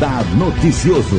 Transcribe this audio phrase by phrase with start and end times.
[0.00, 1.16] Radar Noticioso.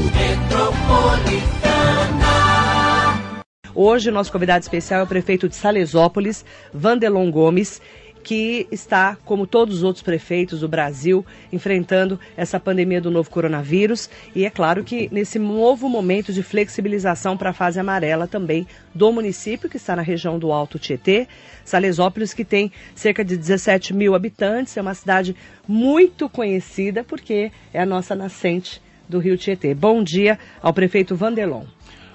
[3.75, 7.79] Hoje, nosso convidado especial é o prefeito de Salesópolis, Vandelon Gomes,
[8.23, 14.09] que está, como todos os outros prefeitos do Brasil, enfrentando essa pandemia do novo coronavírus.
[14.35, 19.11] E é claro que nesse novo momento de flexibilização para a fase amarela também do
[19.11, 21.27] município, que está na região do Alto Tietê,
[21.63, 25.35] Salesópolis, que tem cerca de 17 mil habitantes, é uma cidade
[25.67, 29.73] muito conhecida porque é a nossa nascente do Rio Tietê.
[29.73, 31.65] Bom dia ao prefeito Vandelon.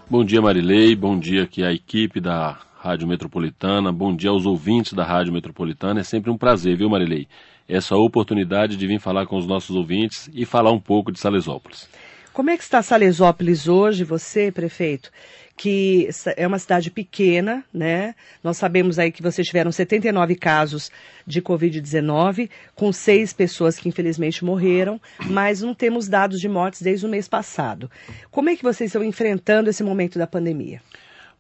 [0.09, 0.95] Bom dia, Marilei.
[0.95, 3.91] Bom dia aqui à equipe da Rádio Metropolitana.
[3.91, 5.99] Bom dia aos ouvintes da Rádio Metropolitana.
[5.99, 7.27] É sempre um prazer, viu, Marilei?
[7.69, 11.89] Essa oportunidade de vir falar com os nossos ouvintes e falar um pouco de Salesópolis.
[12.33, 15.11] Como é que está Salesópolis hoje, você, prefeito?
[15.57, 18.15] Que é uma cidade pequena, né?
[18.45, 20.93] Nós sabemos aí que vocês tiveram 79 casos
[21.27, 27.05] de Covid-19, com seis pessoas que infelizmente morreram, mas não temos dados de mortes desde
[27.05, 27.91] o mês passado.
[28.31, 30.81] Como é que vocês estão enfrentando esse momento da pandemia?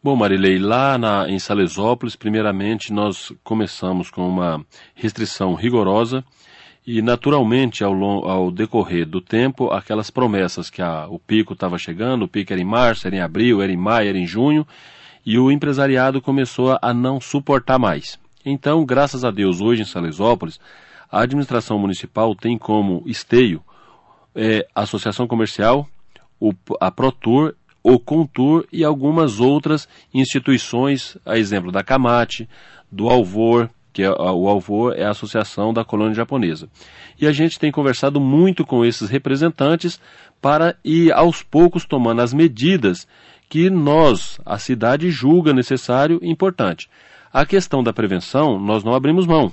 [0.06, 6.24] Bom, Marilei, lá na, em Salesópolis, primeiramente nós começamos com uma restrição rigorosa
[6.86, 7.92] e, naturalmente, ao,
[8.24, 12.62] ao decorrer do tempo, aquelas promessas que a, o pico estava chegando, o pico era
[12.62, 14.64] em março, era em abril, era em maio, era em junho,
[15.26, 18.16] e o empresariado começou a, a não suportar mais.
[18.44, 20.60] Então, graças a Deus, hoje em Salesópolis,
[21.10, 23.60] a administração municipal tem como esteio
[24.36, 25.84] é, a Associação Comercial,
[26.38, 27.56] o, a ProTour
[27.88, 32.48] o Contur e algumas outras instituições, a exemplo da Camate,
[32.90, 36.68] do Alvor, que é, o Alvor é a Associação da Colônia Japonesa.
[37.16, 40.00] E a gente tem conversado muito com esses representantes
[40.42, 43.06] para ir aos poucos tomando as medidas
[43.48, 46.90] que nós, a cidade, julga necessário e importante.
[47.32, 49.52] A questão da prevenção, nós não abrimos mão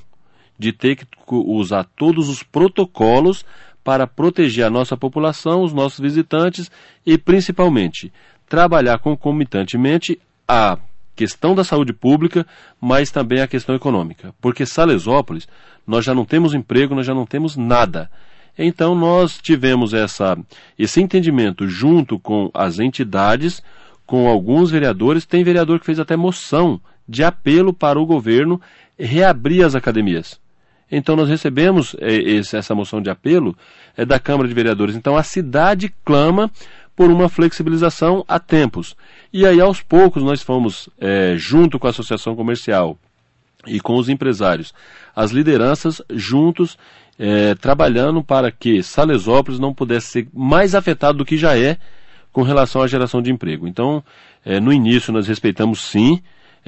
[0.57, 3.45] de ter que usar todos os protocolos
[3.83, 6.71] para proteger a nossa população, os nossos visitantes
[7.05, 8.11] e, principalmente,
[8.47, 10.77] trabalhar concomitantemente a
[11.15, 12.45] questão da saúde pública,
[12.79, 14.33] mas também a questão econômica.
[14.41, 15.47] Porque Salesópolis,
[15.85, 18.09] nós já não temos emprego, nós já não temos nada.
[18.57, 20.37] Então nós tivemos essa,
[20.77, 23.63] esse entendimento junto com as entidades,
[24.05, 28.61] com alguns vereadores, tem vereador que fez até moção de apelo para o governo
[28.97, 30.39] reabrir as academias.
[30.91, 33.55] Então nós recebemos esse, essa moção de apelo
[33.97, 34.95] é, da Câmara de Vereadores.
[34.95, 36.51] Então a cidade clama
[36.95, 38.95] por uma flexibilização a tempos.
[39.31, 42.97] E aí aos poucos nós fomos, é, junto com a Associação Comercial
[43.65, 44.73] e com os empresários,
[45.15, 46.77] as lideranças juntos
[47.17, 51.77] é, trabalhando para que Salesópolis não pudesse ser mais afetado do que já é
[52.31, 53.67] com relação à geração de emprego.
[53.67, 54.03] Então,
[54.45, 56.21] é, no início nós respeitamos sim,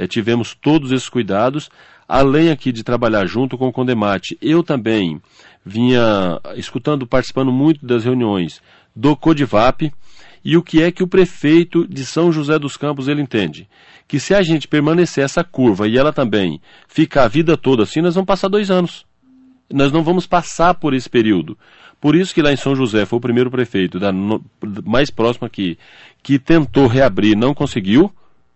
[0.09, 1.69] tivemos todos esses cuidados.
[2.07, 5.19] Além aqui de trabalhar junto com o Condemate, eu também
[5.65, 8.61] vinha escutando, participando muito das reuniões
[8.95, 9.91] do Codivap
[10.43, 13.67] e o que é que o prefeito de São José dos Campos ele entende.
[14.07, 18.01] Que se a gente permanecer essa curva e ela também ficar a vida toda assim,
[18.01, 19.03] nós vamos passar dois anos.
[19.73, 21.57] Nós não vamos passar por esse período.
[21.99, 24.45] Por isso que lá em São José foi o primeiro prefeito, da, no,
[24.85, 25.79] mais próximo aqui,
[26.21, 28.13] que tentou reabrir, não conseguiu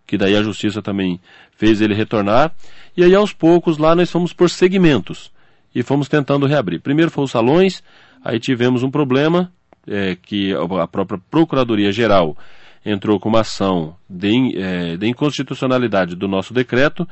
[0.09, 1.19] que daí a justiça também
[1.55, 2.51] fez ele retornar.
[2.99, 5.31] E aí aos poucos lá nós fomos por segmentos
[5.73, 6.81] e fomos tentando reabrir.
[6.81, 7.81] Primeiro foram os salões,
[8.21, 9.53] aí tivemos um problema
[9.87, 12.37] é, que a própria Procuradoria Geral
[12.85, 17.07] entrou com uma ação de, é, de inconstitucionalidade do nosso decreto,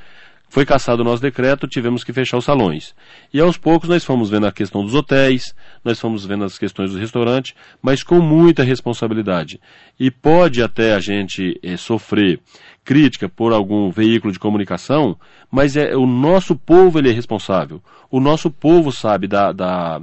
[0.50, 2.96] foi cassado o nosso decreto, tivemos que fechar os salões.
[3.34, 5.54] E aos poucos nós fomos vendo a questão dos hotéis,
[5.84, 9.60] nós fomos vendo as questões do restaurante, mas com muita responsabilidade.
[10.00, 12.40] E pode até a gente é, sofrer
[12.84, 15.18] crítica por algum veículo de comunicação,
[15.52, 17.82] mas é o nosso povo ele é responsável.
[18.10, 20.02] O nosso povo sabe da, da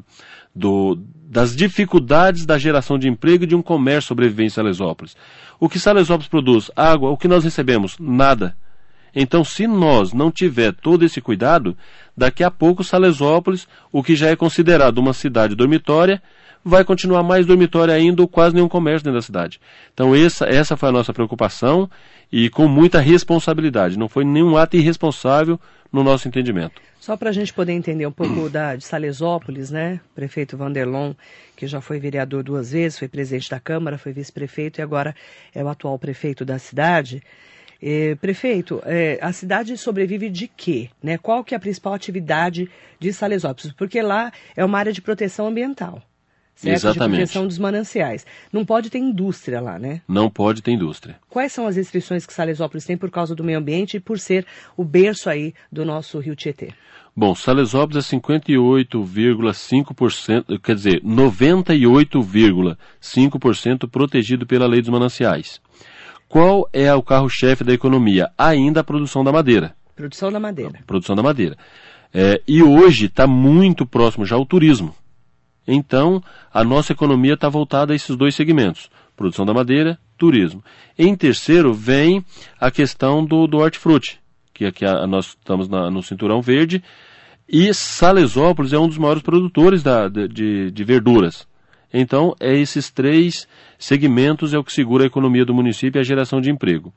[0.55, 5.17] do, das dificuldades da geração de emprego e de um comércio sobrevivente em Salesópolis.
[5.59, 6.71] O que Salesópolis produz?
[6.77, 7.11] Água.
[7.11, 7.97] O que nós recebemos?
[7.99, 8.57] Nada.
[9.15, 11.77] Então, se nós não tiver todo esse cuidado,
[12.17, 16.23] daqui a pouco Salesópolis, o que já é considerado uma cidade dormitória,
[16.65, 19.61] vai continuar mais dormitória ainda ou quase nenhum comércio dentro da cidade.
[19.93, 21.89] Então, essa, essa foi a nossa preocupação
[22.33, 23.99] e com muita responsabilidade.
[23.99, 25.61] Não foi nenhum ato irresponsável
[25.93, 26.81] no nosso entendimento.
[26.99, 30.01] Só para a gente poder entender um pouco da, de Salesópolis, né?
[30.15, 31.13] Prefeito Vanderlon,
[31.55, 35.15] que já foi vereador duas vezes, foi presidente da Câmara, foi vice-prefeito e agora
[35.55, 37.23] é o atual prefeito da cidade.
[37.87, 40.89] É, prefeito, é, a cidade sobrevive de quê?
[41.03, 41.19] Né?
[41.19, 42.67] Qual que é a principal atividade
[42.99, 43.73] de Salesópolis?
[43.73, 46.03] Porque lá é uma área de proteção ambiental.
[46.55, 46.77] certo?
[46.77, 47.11] Exatamente.
[47.11, 48.25] De proteção dos mananciais.
[48.51, 50.01] Não pode ter indústria lá, né?
[50.09, 51.17] Não pode ter indústria.
[51.29, 54.47] Quais são as restrições que Salesópolis tem por causa do meio ambiente e por ser
[54.79, 56.71] o berço aí do nosso Rio Tietê?
[57.15, 65.61] Bom, Salesópolis é 58,5%, quer dizer, 98,5% protegido pela lei dos mananciais.
[66.29, 68.31] Qual é o carro-chefe da economia?
[68.37, 69.75] Ainda a produção da madeira.
[69.95, 70.81] Produção da madeira.
[70.87, 71.57] Produção da madeira.
[72.13, 74.95] É, e hoje está muito próximo já ao turismo.
[75.67, 76.23] Então,
[76.53, 80.63] a nossa economia está voltada a esses dois segmentos: produção da madeira, turismo.
[80.99, 82.25] Em terceiro, vem
[82.61, 84.21] a questão do, do hortifruti,
[84.53, 86.83] que aqui a, nós estamos na, no Cinturão Verde,
[87.49, 91.47] e Salesópolis é um dos maiores produtores da, de, de verduras.
[91.93, 93.47] Então, é esses três
[93.85, 96.93] segmentos é o que segura a economia do município e a geração de emprego.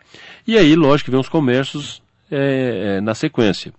[0.47, 2.01] E aí, lógico, vem os comércios
[2.31, 3.73] é, é, na sequência.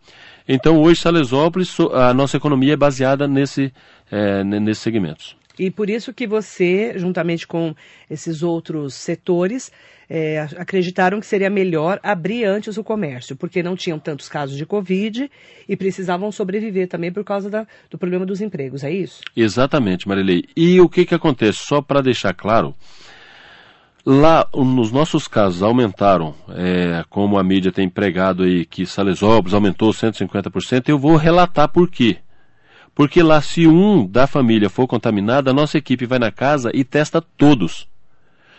[0.46, 3.72] Então, hoje, Salesópolis, a nossa economia é baseada nesse,
[4.10, 5.37] é, nesses segmentos.
[5.58, 7.74] E por isso que você, juntamente com
[8.08, 9.72] esses outros setores,
[10.08, 14.64] é, acreditaram que seria melhor abrir antes o comércio, porque não tinham tantos casos de
[14.64, 15.30] Covid
[15.68, 19.20] e precisavam sobreviver também por causa da, do problema dos empregos, é isso?
[19.36, 20.44] Exatamente, Marilei.
[20.56, 21.58] E o que, que acontece?
[21.58, 22.74] Só para deixar claro,
[24.04, 29.90] lá nos nossos casos aumentaram, é, como a mídia tem pregado aí que Salesópolis aumentou
[29.90, 32.16] 150%, eu vou relatar por quê.
[32.98, 36.82] Porque lá, se um da família for contaminado, a nossa equipe vai na casa e
[36.82, 37.86] testa todos.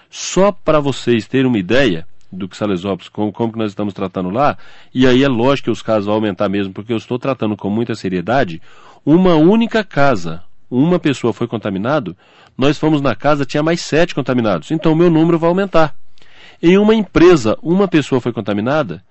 [0.10, 4.30] Só para vocês terem uma ideia do que Salesópolis, como, como que nós estamos tratando
[4.30, 4.58] lá,
[4.96, 7.70] e aí é lógico que os casos vão aumentar mesmo, porque eu estou tratando com
[7.70, 8.62] muita seriedade,
[9.06, 12.16] uma única casa, uma pessoa foi contaminado,
[12.58, 15.94] nós fomos na casa, tinha mais sete contaminados, então o meu número vai aumentar.
[16.64, 19.04] Em uma empresa, uma pessoa foi contaminada,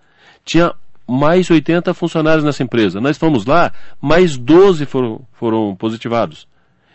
[0.43, 0.73] tinha
[1.09, 3.01] mais 80 funcionários nessa empresa.
[3.01, 6.47] Nós fomos lá, mais 12 foram, foram positivados.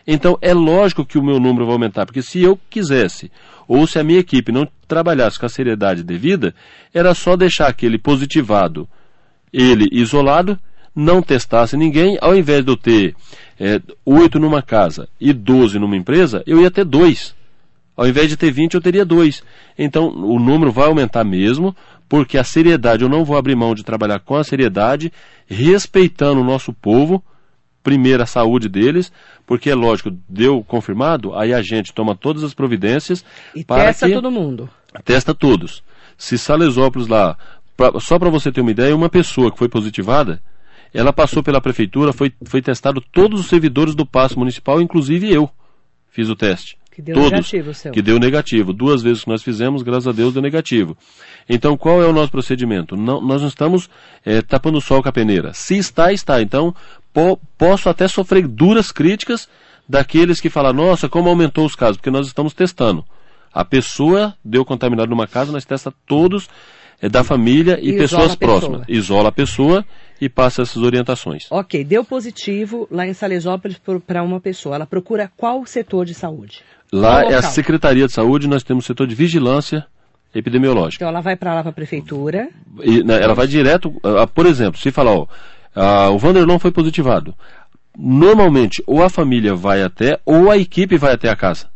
[0.06, 3.31] Então é lógico que o meu número vai aumentar, porque se eu quisesse,
[3.68, 6.54] ou se a minha equipe não trabalhasse com a seriedade devida,
[6.94, 8.88] era só deixar aquele positivado,
[9.51, 10.60] ele isolado,
[10.95, 13.15] não testasse ninguém, ao invés de eu ter
[13.60, 17.33] é, 8 numa casa e 12 numa empresa, eu ia ter dois.
[17.95, 19.44] Ao invés de ter 20, eu teria dois.
[19.77, 21.75] Então, o número vai aumentar mesmo,
[22.13, 25.12] porque a seriedade, eu não vou abrir mão de trabalhar com a seriedade,
[25.48, 27.24] respeitando o nosso povo,
[27.81, 29.12] primeiro a saúde deles,
[29.48, 33.25] porque é lógico, deu confirmado, aí a gente toma todas as providências
[33.56, 34.13] e para testa que...
[34.13, 34.69] todo mundo.
[35.04, 35.83] Testa todos.
[36.15, 37.36] Se Salesópolis lá,
[37.75, 38.00] pra...
[38.00, 40.39] só para você ter uma ideia, uma pessoa que foi positivada,
[40.94, 45.50] ela passou pela prefeitura, foi, foi testado todos os servidores do passo municipal, inclusive eu
[46.12, 46.77] fiz o teste.
[46.93, 47.91] Que deu Todos, negativo, seu.
[47.91, 48.71] Que deu negativo.
[48.71, 50.95] Duas vezes que nós fizemos, graças a Deus, deu negativo.
[51.49, 52.95] Então, qual é o nosso procedimento?
[52.95, 53.89] Não, nós não estamos
[54.23, 55.51] é, tapando o sol com a peneira.
[55.53, 56.39] Se está, está.
[56.39, 56.73] Então,
[57.11, 59.49] po, posso até sofrer duras críticas
[59.89, 63.03] daqueles que falam, nossa, como aumentou os casos, porque nós estamos testando.
[63.51, 66.47] A pessoa deu contaminado numa casa, nós testa todos
[67.01, 68.59] é, da família e, E pessoas pessoa.
[68.59, 68.85] próximas.
[68.87, 69.83] Isola a pessoa
[70.21, 71.47] e passa essas orientações.
[71.51, 74.75] Ok, deu positivo lá em Salesópolis para uma pessoa.
[74.75, 76.61] Ela procura qual setor de saúde?
[76.93, 77.41] Lá Qual é a?
[77.41, 79.83] Secretaria de Saúde, nós temos o setor de vigilância
[80.33, 81.03] epidemiológica.
[81.03, 82.49] Então ela vai para lá para a prefeitura.
[82.83, 85.27] E, né, ela vai direto, ah, por exemplo, se falar, ó,
[85.75, 87.33] ah, o Vanderlon foi positivado.
[87.97, 91.72] Normalmente, ou a família vai até, ou a equipe vai até a casa.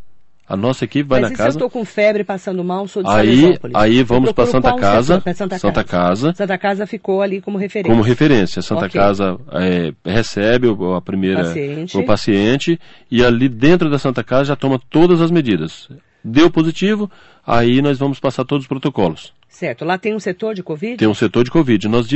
[0.50, 1.50] A nossa equipe vai Mas na e se casa.
[1.50, 3.76] eu estou com febre, passando mal, sou de Aí, Salesópolis?
[3.76, 7.92] aí vamos para Santa qual Casa, Santa, Santa Casa, Santa Casa ficou ali como referência.
[7.92, 8.62] como referência.
[8.62, 8.92] Santa Ok.
[9.00, 11.98] Casa é, recebe o- a primeira Paciente.
[11.98, 12.80] o paciente
[13.12, 15.90] e ali dentro da Santa Casa já toma todas as medidas.
[16.24, 17.12] Deu positivo,
[17.46, 19.34] aí nós vamos passar todos os protocolos.
[19.50, 19.84] Certo.
[19.84, 20.96] Lá tem um setor de Covid?
[20.98, 21.88] Tem um setor de Covid.
[21.88, 22.08] Nós,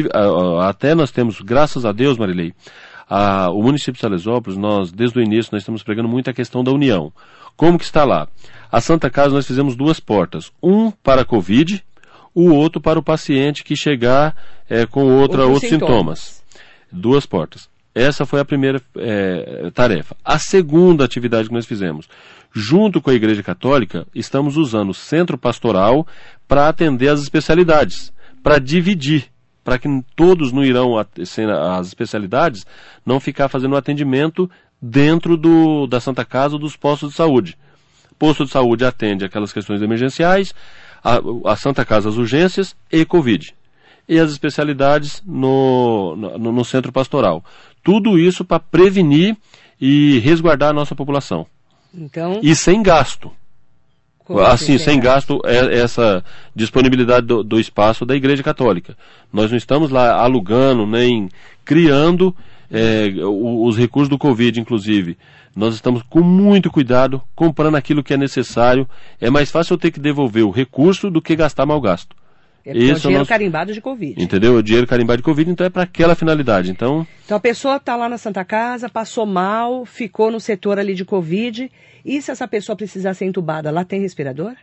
[0.64, 2.54] até nós temos, graças a Deus, Marilei,
[3.52, 6.72] o município de Salesópolis, nós, desde o início, nós estamos pregando muito a questão da
[6.72, 7.12] união.
[7.58, 8.28] Como que está lá?
[8.72, 10.52] A Santa Casa nós fizemos duas portas.
[10.64, 11.84] Um para a Covid,
[12.34, 14.36] o outro para o paciente que chegar
[14.70, 16.44] eh, com outra, Outros outros sintomas.
[16.92, 17.70] Duas portas.
[17.94, 20.16] Essa foi a primeira eh, tarefa.
[20.24, 22.08] A segunda atividade que nós fizemos,
[22.54, 26.08] junto com a Igreja Católica, estamos usando o centro pastoral
[26.48, 29.26] para atender as especialidades, para dividir,
[29.64, 32.66] para que todos não irão as especialidades,
[33.06, 34.50] não ficar fazendo atendimento
[34.82, 37.58] dentro do, da Santa Casa ou dos postos de saúde.
[38.18, 40.54] Posto de saúde atende aquelas questões emergenciais,
[41.04, 41.20] a,
[41.52, 43.56] a Santa Casa as urgências e Covid
[44.08, 47.44] e as especialidades no, no, no centro pastoral.
[47.84, 49.38] Tudo isso para prevenir
[49.80, 51.48] e resguardar a nossa população.
[51.94, 53.32] Então, E sem gasto.
[54.40, 56.24] Assim, assim, sem gasto, é essa
[56.56, 58.98] disponibilidade do, do espaço da Igreja Católica.
[59.32, 61.30] Nós não estamos lá alugando nem
[61.66, 62.36] criando
[62.70, 65.18] é, os recursos do Covid, inclusive.
[65.56, 68.88] Nós estamos com muito cuidado, comprando aquilo que é necessário.
[69.20, 72.16] É mais fácil eu ter que devolver o recurso do que gastar mal gasto.
[72.66, 73.30] É, Esse é o dinheiro é nosso...
[73.30, 74.22] carimbado de Covid.
[74.22, 74.56] Entendeu?
[74.56, 76.72] O dinheiro carimbado de Covid, então é para aquela finalidade.
[76.72, 77.06] Então...
[77.26, 81.06] então a pessoa está lá na Santa Casa, passou mal, ficou no setor ali de
[81.06, 81.72] Covid.
[82.04, 84.54] E se essa pessoa precisar ser entubada, lá tem respirador?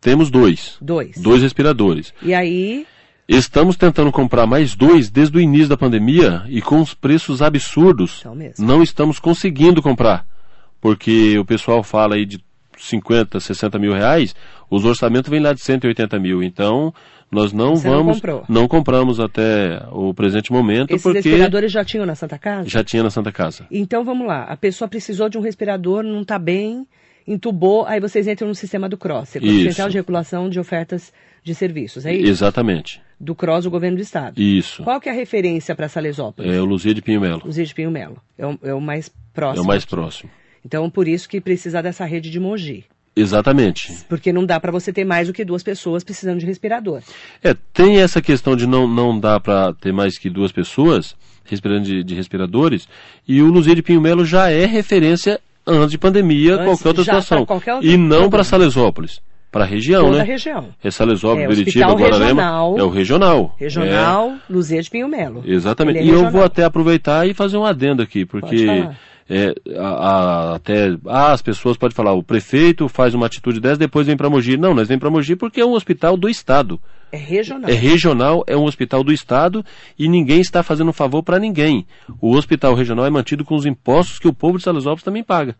[0.00, 0.76] Temos dois.
[0.80, 1.16] Dois.
[1.16, 2.12] Dois respiradores.
[2.22, 2.86] E aí,
[3.26, 8.22] Estamos tentando comprar mais dois desde o início da pandemia e com os preços absurdos.
[8.58, 10.26] Não estamos conseguindo comprar.
[10.78, 12.38] Porque o pessoal fala aí de
[12.76, 14.34] 50, 60 mil reais,
[14.68, 16.42] os orçamentos vêm lá de 180 mil.
[16.42, 16.92] Então,
[17.34, 18.22] nós não Você vamos.
[18.22, 20.90] Não, não, compramos até o presente momento.
[20.90, 22.68] Esses porque respiradores já tinham na Santa Casa?
[22.68, 23.66] Já tinha na Santa Casa.
[23.70, 24.44] Então vamos lá.
[24.44, 26.86] A pessoa precisou de um respirador, não está bem,
[27.26, 31.12] entubou, aí vocês entram no sistema do CROSS, Central de Regulação de Ofertas
[31.42, 32.30] de Serviços, é isso?
[32.30, 34.40] Exatamente do CROSS do Governo do Estado.
[34.40, 34.82] Isso.
[34.82, 36.52] Qual que é a referência para Salesópolis?
[36.52, 37.42] É o Luzia de Pinho Melo.
[37.44, 38.20] Luzia de Pinho Melo.
[38.36, 39.62] É o, é o mais próximo.
[39.62, 39.90] É o mais aqui.
[39.90, 40.30] próximo.
[40.64, 42.84] Então, por isso que precisa dessa rede de Mogi.
[43.16, 43.92] Exatamente.
[44.08, 47.00] Porque não dá para você ter mais do que duas pessoas precisando de respirador.
[47.42, 51.84] É, tem essa questão de não, não dá para ter mais que duas pessoas respirando
[51.84, 52.88] de, de respiradores,
[53.28, 57.04] e o Luzia de Pinho Melo já é referência antes de pandemia, antes, qualquer outra
[57.04, 57.46] situação.
[57.46, 59.20] Qualquer outra e não para Salesópolis
[59.52, 60.22] para a região, Toda né?
[60.22, 60.70] a região.
[60.82, 62.42] É Salesópolis, é, Beritiba, Guararema.
[62.76, 63.54] É o regional.
[63.56, 64.52] Regional, é.
[64.52, 65.44] Luzia de Pinho Melo.
[65.46, 65.98] Exatamente.
[65.98, 66.24] É e regional.
[66.24, 68.66] eu vou até aproveitar e fazer um adendo aqui, porque
[69.28, 73.78] é, a, a, até ah, as pessoas podem falar, o prefeito faz uma atitude dessa,
[73.78, 74.56] depois vem para Mogi.
[74.56, 76.78] Não, nós vem para Mogi porque é um hospital do Estado.
[77.10, 77.70] É regional.
[77.70, 79.64] É regional, é um hospital do Estado
[79.98, 81.86] e ninguém está fazendo um favor para ninguém.
[82.20, 85.56] O hospital regional é mantido com os impostos que o povo de Salesópolis também paga.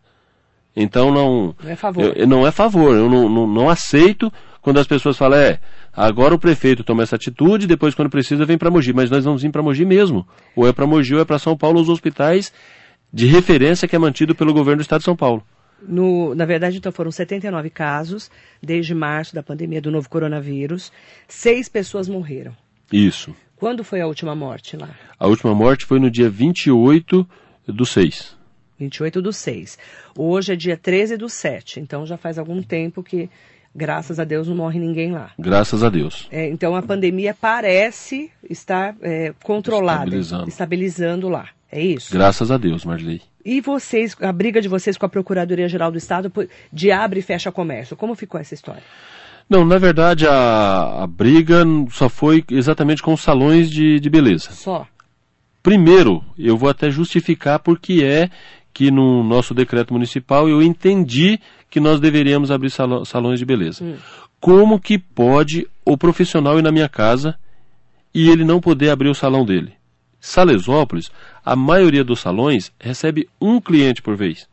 [0.75, 1.55] Então não.
[1.63, 2.13] Não é favor.
[2.15, 2.93] Eu, não é favor.
[2.93, 4.31] Eu não, não, não, aceito
[4.61, 5.59] quando as pessoas falam, é,
[5.93, 8.93] agora o prefeito toma essa atitude, depois quando precisa vem para Mogi.
[8.93, 10.27] Mas nós vamos vir para Mogi mesmo.
[10.55, 12.51] Ou é para Mogi ou é para São Paulo, os hospitais
[13.15, 15.41] de referência que é mantido pelo governo do estado de São Paulo.
[15.81, 18.29] No, na verdade, então foram 79 casos
[18.61, 20.91] desde março da pandemia do novo coronavírus.
[21.25, 22.53] Seis pessoas morreram.
[22.91, 23.33] Isso.
[23.55, 24.89] Quando foi a última morte lá?
[25.17, 27.25] A última morte foi no dia 28
[27.69, 28.35] do 6.
[28.77, 29.77] 28 do 6.
[30.17, 33.29] Hoje é dia 13 do 7, então já faz algum tempo que,
[33.73, 35.31] graças a Deus, não morre ninguém lá.
[35.39, 36.27] Graças a Deus.
[36.29, 40.49] É, então a pandemia parece estar é, controlada, estabilizando.
[40.49, 41.54] estabilizando lá.
[41.71, 42.11] É isso?
[42.11, 43.21] Graças a Deus, Marley.
[43.43, 46.31] E vocês, a briga de vocês com a Procuradoria-Geral do Estado
[46.71, 48.83] de abre e fecha comércio, como ficou essa história?
[49.47, 54.51] Não, na verdade a, a briga só foi exatamente com os salões de, de beleza.
[54.51, 54.87] Só?
[55.61, 58.29] Primeiro, eu vou até justificar porque é
[58.73, 63.83] que no nosso decreto municipal eu entendi que nós deveríamos abrir salões de beleza.
[63.83, 63.95] Hum.
[64.39, 67.37] Como que pode o profissional ir na minha casa
[68.13, 69.73] e ele não poder abrir o salão dele?
[70.19, 71.11] Salesópolis,
[71.45, 74.47] a maioria dos salões recebe um cliente por vez.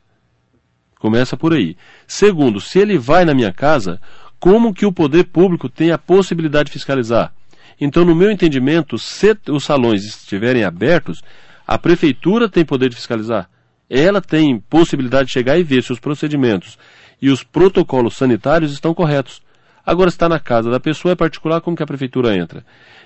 [0.98, 1.76] Começa por aí.
[2.06, 4.00] Segundo, se ele vai na minha casa,
[4.38, 7.32] como que o poder público tem a possibilidade de fiscalizar?
[7.80, 11.22] Então, no meu entendimento, se os salões estiverem abertos,
[11.66, 13.48] a prefeitura tem poder de fiscalizar
[13.92, 16.78] ela tem possibilidade de chegar e ver se os procedimentos
[17.20, 19.42] e os protocolos sanitários estão corretos.
[19.84, 22.64] Agora está na casa da pessoa, é particular, como que a prefeitura entra?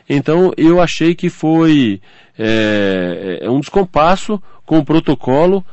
[0.09, 2.01] Então eu achei que foi
[2.39, 5.65] é, é um descompasso com o protocolo,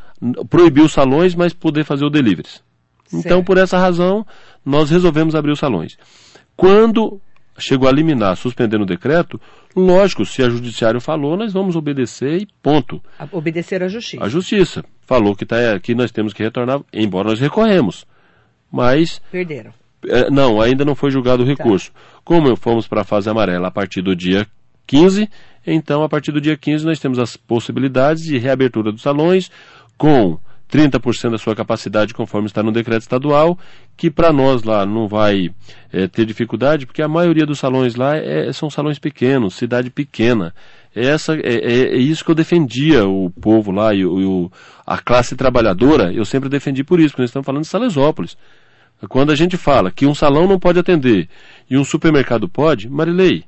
[0.50, 2.48] proibir os salões, mas poder fazer o delivery.
[3.14, 4.26] Então, por essa razão,
[4.66, 5.98] nós resolvemos abrir os salões.
[6.56, 7.22] Quando
[7.58, 9.40] chegou a liminar, suspendendo o decreto,
[9.76, 13.02] lógico, se a judiciário falou, nós vamos obedecer e ponto.
[13.32, 14.24] Obedecer à justiça.
[14.24, 18.06] A justiça falou que, tá, que nós temos que retornar, embora nós recorremos.
[18.72, 19.22] Mas.
[19.32, 19.74] Perderam.
[20.08, 21.52] É, não, ainda não foi julgado o tá.
[21.52, 21.92] recurso.
[21.92, 22.00] Tá.
[22.24, 24.48] Como fomos para a fase amarela a partir do dia
[24.88, 25.30] 15,
[25.66, 29.50] então a partir do dia 15 nós temos as possibilidades de reabertura dos salões
[29.98, 30.38] com
[30.74, 33.58] 30% da sua capacidade, conforme está no decreto estadual,
[33.96, 35.52] que para nós lá não vai
[35.92, 40.54] é, ter dificuldade, porque a maioria dos salões lá é, são salões pequenos, cidade pequena.
[40.96, 44.52] Essa, é, é, é, isso que eu defendia o povo lá e, o,
[44.86, 48.36] a classe trabalhadora, eu sempre defendi por isso, porque nós estamos falando de Salesópolis.
[49.10, 51.28] Quando a gente fala que um salão não pode atender
[51.70, 53.46] e um supermercado pode, Marilei,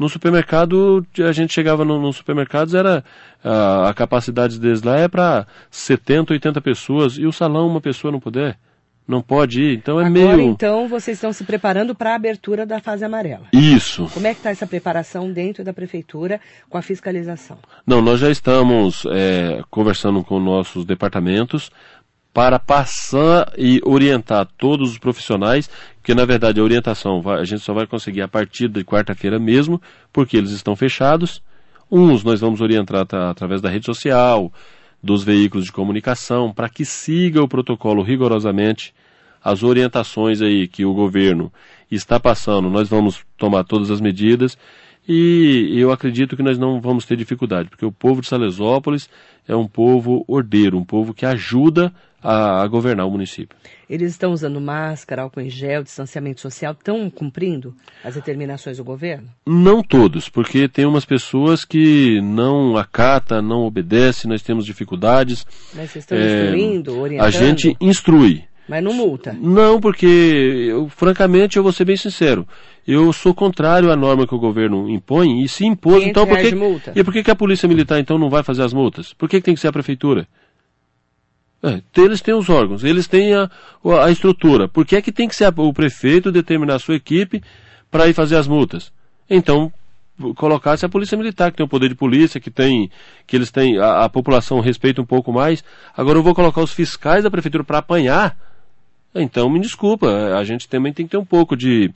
[0.00, 3.04] no supermercado, a gente chegava nos no supermercados, era
[3.44, 8.10] a, a, capacidade deles lá é para 70, 80 pessoas, e o salão uma pessoa
[8.10, 8.56] não puder.
[9.06, 10.28] Não pode ir, então é Agora, meio...
[10.28, 13.48] Agora, então, vocês estão se preparando para a abertura da fase amarela.
[13.52, 14.08] Isso.
[14.14, 17.58] Como é que está essa preparação dentro da prefeitura com a fiscalização?
[17.84, 21.70] Não, nós já estamos é, conversando com nossos departamentos
[22.32, 27.74] para passar e orientar todos os profissionais, porque na verdade a orientação a gente só
[27.74, 29.80] vai conseguir a partir de quarta-feira mesmo,
[30.12, 31.42] porque eles estão fechados.
[31.90, 34.52] Uns nós vamos orientar através da rede social,
[35.02, 38.94] dos veículos de comunicação, para que siga o protocolo rigorosamente,
[39.42, 41.52] as orientações aí que o governo
[41.90, 44.56] está passando, nós vamos tomar todas as medidas
[45.08, 49.08] e eu acredito que nós não vamos ter dificuldade, porque o povo de Salesópolis
[49.48, 51.92] é um povo ordeiro, um povo que ajuda
[52.22, 53.56] a, a, governar o município.
[53.88, 59.28] Eles estão usando máscara, álcool em gel, distanciamento social, estão cumprindo as determinações do governo?
[59.46, 65.44] Não todos, porque tem umas pessoas que não acata, não obedece, nós temos dificuldades.
[65.74, 67.26] Mas vocês estão é, instruindo, orientando?
[67.26, 68.44] A gente instrui.
[68.70, 69.32] Mas não multa?
[69.32, 72.46] Não, porque, eu, francamente, eu vou ser bem sincero.
[72.86, 76.54] Eu sou contrário à norma que o governo impõe, e se impôs, então por que,
[76.94, 79.12] e por que, que a polícia militar então não vai fazer as multas?
[79.12, 80.28] Por que, que tem que ser a prefeitura?
[81.60, 83.50] É, eles têm os órgãos, eles têm a,
[84.04, 84.68] a estrutura.
[84.68, 87.42] Por que é que tem que ser o prefeito determinar a sua equipe
[87.90, 88.92] para ir fazer as multas?
[89.28, 89.72] Então,
[90.36, 92.88] colocasse a polícia militar, que tem o poder de polícia, que tem,
[93.26, 95.64] que eles têm, a, a população respeita um pouco mais.
[95.96, 98.36] Agora eu vou colocar os fiscais da prefeitura para apanhar.
[99.14, 101.90] Então, me desculpa, a gente também tem que ter um pouco de,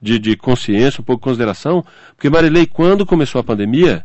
[0.00, 1.84] de, de consciência, um pouco de consideração,
[2.14, 4.04] porque Marilei, quando começou a pandemia,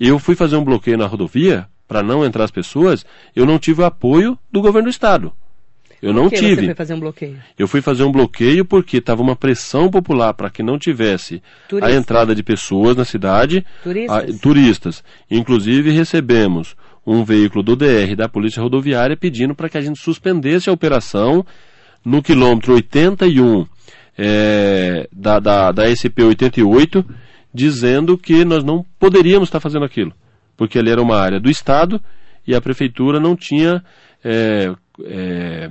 [0.00, 3.04] eu fui fazer um bloqueio na rodovia, para não entrar as pessoas,
[3.36, 5.32] eu não tive o apoio do governo do estado.
[6.02, 6.56] Eu Por não que tive.
[6.56, 7.38] Você foi fazer um bloqueio?
[7.58, 11.90] Eu fui fazer um bloqueio porque estava uma pressão popular para que não tivesse Turista.
[11.90, 13.64] a entrada de pessoas na cidade.
[13.82, 14.34] Turistas.
[14.34, 15.04] A, turistas.
[15.30, 20.68] Inclusive recebemos um veículo do DR da Polícia Rodoviária pedindo para que a gente suspendesse
[20.68, 21.44] a operação
[22.04, 23.66] no quilômetro 81
[24.16, 27.04] é, da, da, da SP 88,
[27.52, 30.12] dizendo que nós não poderíamos estar fazendo aquilo
[30.56, 32.00] porque ali era uma área do Estado
[32.46, 33.82] e a prefeitura não tinha
[34.22, 35.70] é, é,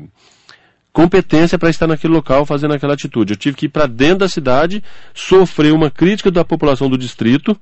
[0.92, 3.34] competência para estar naquele local fazendo aquela atitude.
[3.34, 7.60] Eu tive que ir para dentro da cidade, sofrer uma crítica da população do distrito,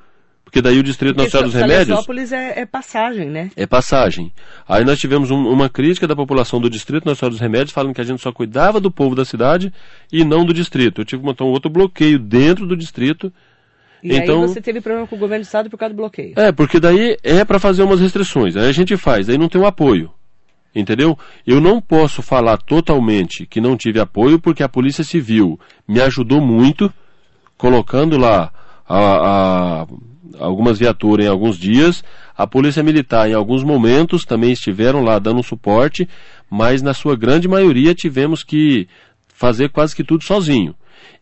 [0.51, 2.33] porque daí o distrito Senhora dos Remédios.
[2.33, 3.51] É, é passagem, né?
[3.55, 4.33] É passagem.
[4.67, 8.01] Aí nós tivemos um, uma crítica da população do distrito Senhora dos Remédios, falando que
[8.01, 9.71] a gente só cuidava do povo da cidade
[10.11, 10.99] e não do distrito.
[10.99, 13.31] Eu tive que montar um outro bloqueio dentro do distrito
[14.03, 16.33] e então, aí você teve problema com o governo do estado por causa do bloqueio.
[16.35, 18.57] É, porque daí é para fazer umas restrições.
[18.57, 20.11] Aí a gente faz, aí não tem um apoio.
[20.75, 21.17] Entendeu?
[21.47, 26.41] Eu não posso falar totalmente que não tive apoio porque a Polícia Civil me ajudou
[26.41, 26.91] muito,
[27.57, 28.51] colocando lá
[28.85, 28.99] a,
[29.83, 29.87] a,
[30.39, 32.03] algumas viaturas em alguns dias.
[32.37, 36.07] A Polícia Militar, em alguns momentos, também estiveram lá dando suporte,
[36.49, 38.87] mas na sua grande maioria tivemos que
[39.27, 40.75] fazer quase que tudo sozinho.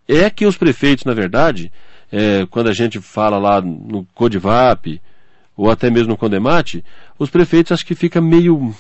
[0.08, 1.72] É que os prefeitos, na verdade,
[2.12, 5.00] é, quando a gente fala lá no Codivap,
[5.60, 6.84] ou até mesmo no Condemate,
[7.18, 8.74] os prefeitos acho que fica meio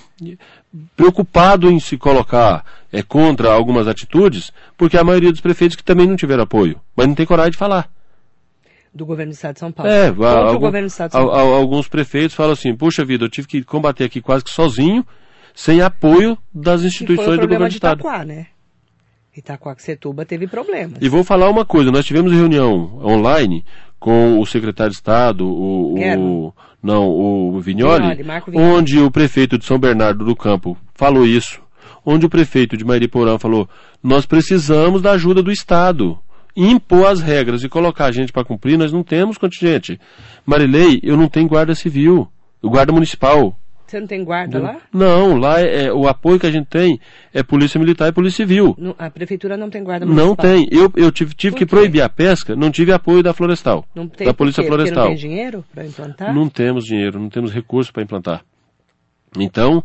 [0.96, 6.08] preocupado em se colocar é, contra algumas atitudes, porque a maioria dos prefeitos que também
[6.08, 7.89] não tiveram apoio, mas não tem coragem de falar.
[8.93, 9.91] Do governo do Estado de São Paulo.
[9.91, 11.54] É, algum, o governo do Estado de São Paulo.
[11.54, 15.06] alguns prefeitos falam assim, puxa vida, eu tive que combater aqui quase que sozinho,
[15.54, 17.99] sem apoio das instituições do governo do Estado.
[17.99, 18.47] Itaquá, né?
[19.36, 20.97] Itacoaxetuba teve problemas.
[21.02, 23.63] E vou falar uma coisa, nós tivemos reunião online
[23.99, 29.65] com o secretário de Estado, o, o não, o Vignoli, Vignoli, onde o prefeito de
[29.65, 31.62] São Bernardo do Campo falou isso,
[32.06, 33.67] onde o prefeito de Mairiporã falou:
[34.02, 36.17] "Nós precisamos da ajuda do Estado"
[36.56, 40.00] impor as regras e colocar a gente para cumprir, nós não temos contingente.
[40.46, 42.28] Marilei, eu não tenho guarda civil,
[42.62, 43.58] o guarda municipal.
[43.90, 44.78] Você não tem guarda lá?
[44.94, 47.00] Não, lá é, é, o apoio que a gente tem
[47.34, 48.76] é polícia militar e polícia civil.
[48.78, 50.28] Não, a prefeitura não tem guarda municipal?
[50.28, 50.68] Não tem.
[50.72, 53.84] Eu, eu tive, tive que proibir a pesca, não tive apoio da florestal.
[53.96, 55.08] Não tem da polícia porque, florestal.
[55.08, 56.36] Porque não tem dinheiro para implantar?
[56.36, 58.46] Não temos dinheiro, não temos recursos para implantar.
[59.40, 59.84] Então,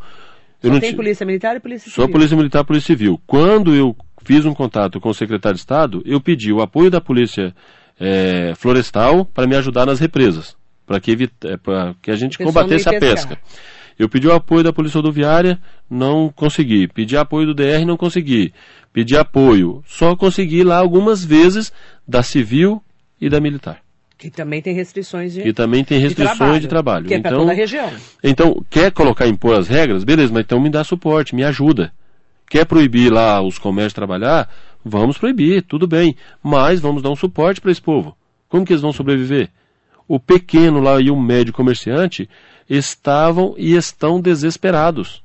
[0.62, 2.06] eu Só não tem polícia militar e polícia civil?
[2.06, 3.18] Só polícia militar e polícia civil.
[3.26, 7.00] Quando eu fiz um contato com o secretário de Estado, eu pedi o apoio da
[7.00, 7.54] polícia
[7.98, 10.56] é, florestal para me ajudar nas represas,
[10.86, 11.58] para que, é,
[12.02, 13.38] que a gente combatesse a pesca.
[13.98, 15.58] Eu pedi o apoio da Polícia Rodoviária,
[15.88, 16.88] não consegui.
[16.88, 18.52] Pedi apoio do DR, não consegui.
[18.92, 21.72] Pedi apoio, só consegui lá algumas vezes
[22.06, 22.82] da Civil
[23.20, 23.78] e da Militar.
[24.18, 26.60] Que também tem restrições de Que também tem restrições de trabalho.
[26.60, 27.06] De trabalho.
[27.06, 27.92] Que é então, toda a região.
[28.22, 30.04] Então, quer colocar, impor as regras?
[30.04, 31.92] Beleza, mas então me dá suporte, me ajuda.
[32.48, 34.48] Quer proibir lá os comércios trabalhar?
[34.84, 36.16] Vamos proibir, tudo bem.
[36.42, 38.16] Mas vamos dar um suporte para esse povo.
[38.48, 39.50] Como que eles vão sobreviver?
[40.06, 42.28] O pequeno lá e o médio comerciante
[42.68, 45.22] estavam e estão desesperados.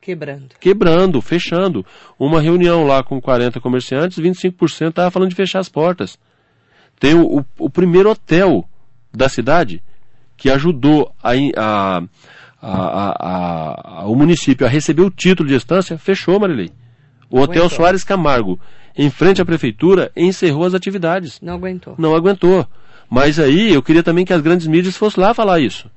[0.00, 0.54] Quebrando.
[0.58, 1.84] Quebrando, fechando.
[2.18, 6.18] Uma reunião lá com 40 comerciantes, 25% estava falando de fechar as portas.
[6.98, 8.68] Tem o, o, o, primeiro hotel
[9.12, 9.82] da cidade
[10.36, 12.02] que ajudou a, a,
[12.60, 16.70] a, o município a receber o título de estância, fechou, Marilei.
[17.30, 17.76] O Hotel aguentou.
[17.76, 18.58] Soares Camargo,
[18.96, 21.40] em frente à prefeitura, encerrou as atividades.
[21.40, 21.94] Não aguentou.
[21.98, 22.66] Não aguentou.
[23.08, 25.90] Mas aí eu queria também que as grandes mídias fossem lá falar isso.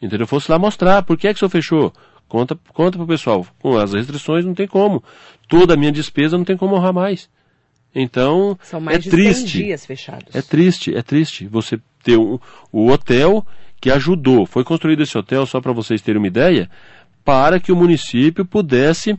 [0.00, 0.26] Entendeu?
[0.26, 1.92] Fosse lá mostrar por que é que o senhor fechou.
[2.28, 3.46] Conta, conta pro pessoal.
[3.58, 5.02] Com as restrições não tem como.
[5.48, 7.28] Toda a minha despesa não tem como honrar mais.
[7.94, 9.58] Então, São mais é de triste.
[9.58, 10.34] 100 dias fechados.
[10.34, 11.46] É triste, é triste.
[11.46, 12.38] Você ter um,
[12.70, 13.44] o hotel
[13.80, 14.46] que ajudou.
[14.46, 16.68] Foi construído esse hotel, só para vocês terem uma ideia,
[17.24, 19.18] para que o município pudesse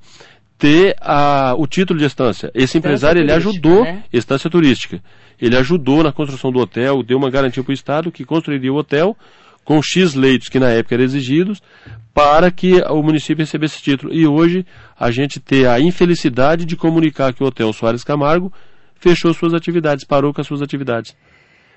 [0.58, 2.52] ter a, o título de estância.
[2.54, 4.04] Esse empresário, ele ajudou, né?
[4.12, 5.02] estância turística.
[5.42, 8.76] Ele ajudou na construção do hotel, deu uma garantia para o Estado que construiria o
[8.76, 9.16] hotel
[9.64, 11.62] com X leitos que na época eram exigidos,
[12.12, 14.12] para que o município recebesse esse título.
[14.12, 14.66] E hoje
[15.00, 18.52] a gente ter a infelicidade de comunicar que o Hotel Soares Camargo
[18.96, 21.16] fechou suas atividades, parou com as suas atividades.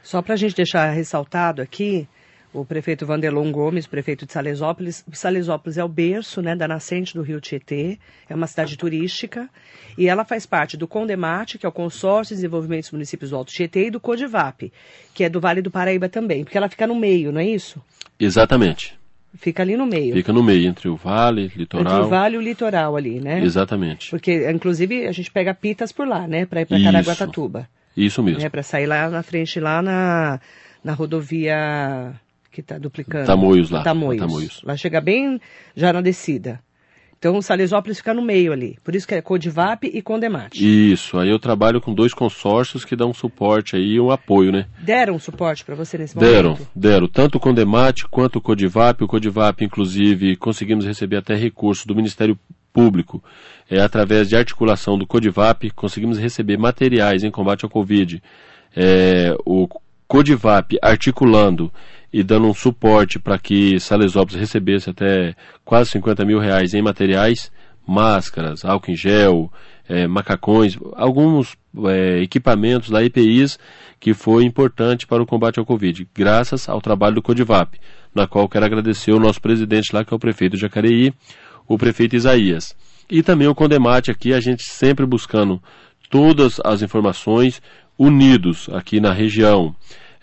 [0.02, 2.08] Só para a gente deixar ressaltado aqui,
[2.52, 7.22] o prefeito Vanderlon Gomes, prefeito de Salesópolis, Salesópolis é o berço né, da nascente do
[7.22, 9.48] rio Tietê, é uma cidade turística,
[9.96, 13.36] e ela faz parte do Condemate, que é o Consórcio de Desenvolvimento dos Municípios do
[13.36, 14.70] Alto Tietê, e do Codivap,
[15.14, 17.80] que é do Vale do Paraíba também, porque ela fica no meio, não é isso?
[18.20, 18.98] Exatamente.
[19.34, 20.14] Fica ali no meio.
[20.14, 21.94] Fica no meio, entre o vale, litoral.
[21.94, 23.42] Entre o vale e o litoral ali, né?
[23.42, 24.10] Exatamente.
[24.10, 26.44] Porque, inclusive, a gente pega pitas por lá, né?
[26.44, 26.82] Para ir para.
[26.82, 27.66] Caraguatatuba.
[27.96, 28.42] Isso mesmo.
[28.42, 30.38] Né, para sair lá na frente, lá na,
[30.84, 32.14] na rodovia
[32.52, 33.26] que está duplicando.
[33.26, 33.82] Tamoios lá.
[33.82, 34.20] Tamoios.
[34.20, 34.62] Tamoios.
[34.62, 35.40] Lá chega bem
[35.74, 36.60] já na descida.
[37.18, 38.76] Então, Salesópolis fica no meio ali.
[38.82, 40.92] Por isso que é Codivap e Condemate.
[40.92, 44.66] Isso, aí eu trabalho com dois consórcios que dão suporte aí, um apoio, né?
[44.80, 46.68] Deram suporte para você nesse Deram, momento?
[46.74, 47.06] deram.
[47.06, 49.04] Tanto o Condemate quanto o Codivap.
[49.04, 52.36] O Codivap, inclusive, conseguimos receber até recursos do Ministério
[52.72, 53.22] Público.
[53.70, 58.20] É, através de articulação do Codivap, conseguimos receber materiais em combate ao Covid.
[58.74, 59.68] É, o
[60.08, 61.72] Codivap articulando
[62.12, 67.50] e dando um suporte para que Salesópolis recebesse até quase 50 mil reais em materiais,
[67.86, 69.50] máscaras, álcool em gel,
[69.88, 73.58] é, macacões, alguns é, equipamentos da EPIs
[73.98, 77.78] que foi importante para o combate ao Covid, graças ao trabalho do Codivap,
[78.14, 81.12] na qual quero agradecer o nosso presidente lá, que é o prefeito de Jacareí,
[81.66, 82.76] o prefeito Isaías.
[83.10, 85.62] E também o Condemate aqui, a gente sempre buscando
[86.10, 87.62] todas as informações,
[87.98, 89.74] unidos aqui na região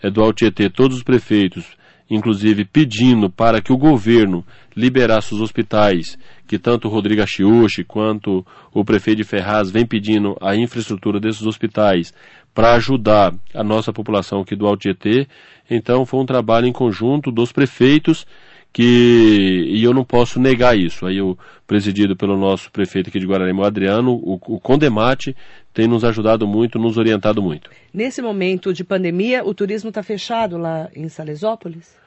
[0.02, 1.64] é, do Altietê, todos os prefeitos,
[2.10, 4.44] inclusive pedindo para que o governo
[4.76, 8.44] liberasse os hospitais, que tanto o Rodrigo Achiuchi quanto
[8.74, 12.12] o prefeito de Ferraz vem pedindo a infraestrutura desses hospitais
[12.52, 15.28] para ajudar a nossa população aqui do Altietê.
[15.70, 18.26] Então foi um trabalho em conjunto dos prefeitos
[18.72, 21.06] que e eu não posso negar isso.
[21.06, 25.36] Aí o presidido pelo nosso prefeito aqui de Guararema, o Adriano, o, o Condemate
[25.72, 27.70] tem nos ajudado muito, nos orientado muito.
[27.94, 31.99] Nesse momento de pandemia, o turismo está fechado lá em Salesópolis?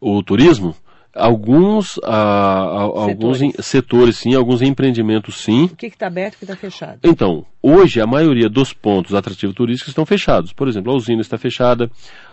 [0.00, 0.74] O turismo,
[1.14, 5.64] alguns, ah, ah, alguns em- setores sim, alguns empreendimentos sim.
[5.64, 6.98] O que está aberto e o que está fechado?
[7.04, 10.52] Então, hoje a maioria dos pontos atrativos turísticos estão fechados.
[10.52, 11.90] Por exemplo, a usina está fechada,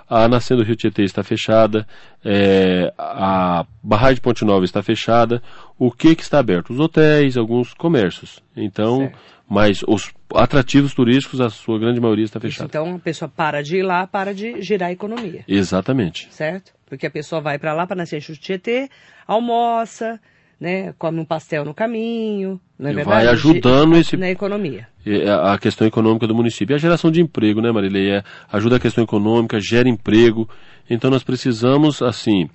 [0.10, 1.88] a Nascendo Rio Tietê está fechada,
[2.26, 5.41] é, a barragem de Ponte Nova está fechada.
[5.78, 6.71] O que, que está aberto?
[6.71, 8.39] Os hotéis, alguns comércios.
[8.56, 9.19] Então, Certo.
[9.54, 12.68] Mas os atrativos turísticos, a sua grande maioria está Isso, fechada.
[12.70, 16.30] então a pessoa para de ir lá, para de girar a economia, Exatamente.
[16.32, 16.72] certo?
[16.88, 18.88] Porque a pessoa vai para lá, para nascer do Tietê,
[19.28, 20.22] almoça,
[20.58, 24.88] né, come um pastel no caminho, não é E vai ajudando esse- Na economia.
[25.06, 26.74] É a questão econômica do município.
[26.74, 28.12] E a geração de emprego, né, Marilei?
[28.12, 30.48] É, ajuda a questão econômica, gera emprego.
[30.90, 32.48] Então nós precisamos, assim,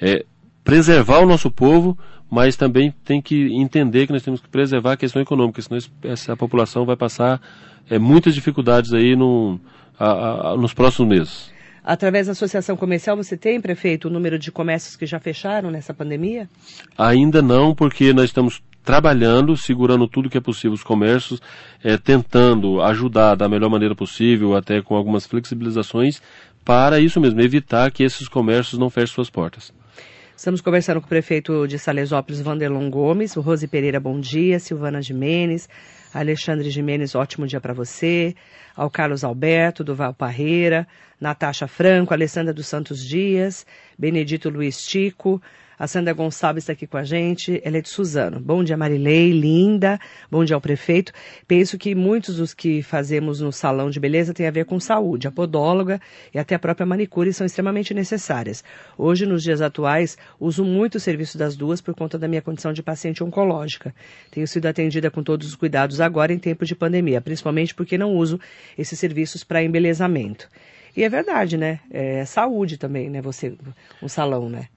[0.00, 0.24] é,
[0.64, 1.96] preservar o nosso povo,
[2.30, 6.36] mas também tem que entender que nós temos que preservar a questão econômica, senão essa
[6.36, 7.40] população vai passar
[7.88, 9.60] é, muitas dificuldades aí no,
[10.00, 11.52] a- a- nos próximos meses.
[11.84, 15.92] Através da associação comercial, você tem, prefeito, o número de comércios que já fecharam nessa
[15.92, 16.48] pandemia?
[16.96, 21.40] Ainda não, porque nós estamos trabalhando, segurando tudo que é possível os comércios,
[21.82, 26.22] eh, tentando ajudar da melhor maneira possível, até com algumas flexibilizações,
[26.64, 29.70] para isso mesmo, evitar que esses comércios não fechem suas portas.
[30.36, 35.00] Estamos conversando com o prefeito de Salesópolis, Vanderlon Gomes, o Rose Pereira, bom dia, Silvana
[35.00, 35.68] Jimenez,
[36.12, 38.34] Alexandre Jimenez, ótimo dia para você,
[38.74, 40.88] ao Carlos Alberto, do Val Parreira,
[41.20, 43.64] Natasha Franco, Alessandra dos Santos Dias,
[43.96, 45.40] Benedito Luiz Tico,
[45.84, 48.40] a Sandra Gonçalves está aqui com a gente, ela é de Suzano.
[48.40, 49.98] Bom dia, Marilei, linda.
[50.30, 51.12] Bom dia ao prefeito.
[51.46, 55.28] Penso que muitos dos que fazemos no salão de beleza têm a ver com saúde.
[55.28, 56.00] A podóloga
[56.32, 58.64] e até a própria manicure são extremamente necessárias.
[58.96, 62.72] Hoje, nos dias atuais, uso muito o serviço das duas por conta da minha condição
[62.72, 63.94] de paciente oncológica.
[64.30, 68.16] Tenho sido atendida com todos os cuidados agora em tempo de pandemia, principalmente porque não
[68.16, 68.40] uso
[68.78, 70.48] esses serviços para embelezamento.
[70.96, 71.80] E é verdade, né?
[71.90, 73.20] É saúde também, né?
[73.20, 73.54] Você,
[74.02, 74.68] um salão, né?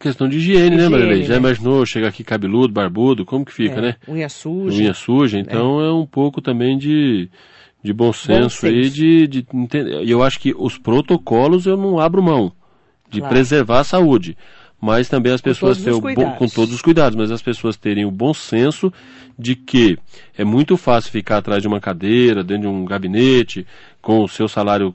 [0.00, 1.22] Questão de higiene, né, Higiene, Marilei?
[1.24, 1.38] Já né?
[1.38, 3.96] imaginou chegar aqui cabeludo, barbudo, como que fica, É, né?
[4.08, 4.78] Unha suja.
[4.78, 5.92] Unha suja, então é.
[5.92, 7.28] um pouco também de,
[7.82, 10.08] De bom senso, e de, de entender.
[10.08, 12.52] Eu acho que os protocolos eu não abro mão
[13.10, 13.34] de claro.
[13.34, 14.36] preservar a saúde
[14.84, 15.98] mas também as pessoas terem
[16.36, 18.92] com todos os cuidados, mas as pessoas terem o bom senso
[19.38, 19.98] de que
[20.36, 23.66] é muito fácil ficar atrás de uma cadeira, dentro de um gabinete,
[24.02, 24.94] com o seu salário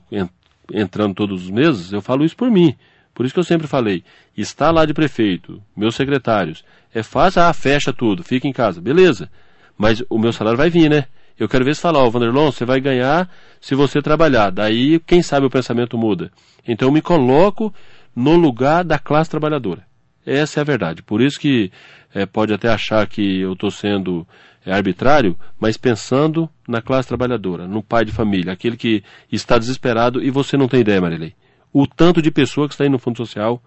[0.72, 1.92] entrando todos os meses.
[1.92, 2.76] Eu falo isso por mim.
[3.20, 4.02] Por isso que eu sempre falei,
[4.34, 9.30] está lá de prefeito, meus secretários, é fácil, ah, fecha tudo, fica em casa, beleza.
[9.76, 11.04] Mas o meu salário vai vir, né?
[11.38, 13.30] Eu quero ver se falar, ó, oh, Vanderlon, você vai ganhar
[13.60, 14.48] se você trabalhar.
[14.48, 16.32] Daí, quem sabe o pensamento muda.
[16.66, 17.74] Então eu me coloco
[18.16, 19.84] no lugar da classe trabalhadora.
[20.24, 21.02] Essa é a verdade.
[21.02, 21.70] Por isso que
[22.14, 24.26] é, pode até achar que eu estou sendo
[24.64, 30.22] é, arbitrário, mas pensando na classe trabalhadora, no pai de família, aquele que está desesperado
[30.22, 31.34] e você não tem ideia, Marilei.
[31.72, 33.62] O tanto de pessoa que está aí no Fundo Social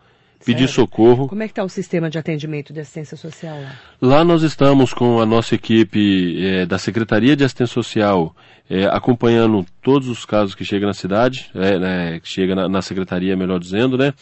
[0.46, 0.74] pedir Sério?
[0.74, 1.28] socorro.
[1.28, 3.80] Como é que está o sistema de atendimento de assistência social lá?
[4.02, 8.36] Lá nós estamos com a nossa equipe é, da Secretaria de Assistência Social
[8.70, 12.82] é, acompanhando todos os casos que chegam na cidade, é, né, que chega na, na,
[12.82, 14.14] secretaria, melhor dizendo, né?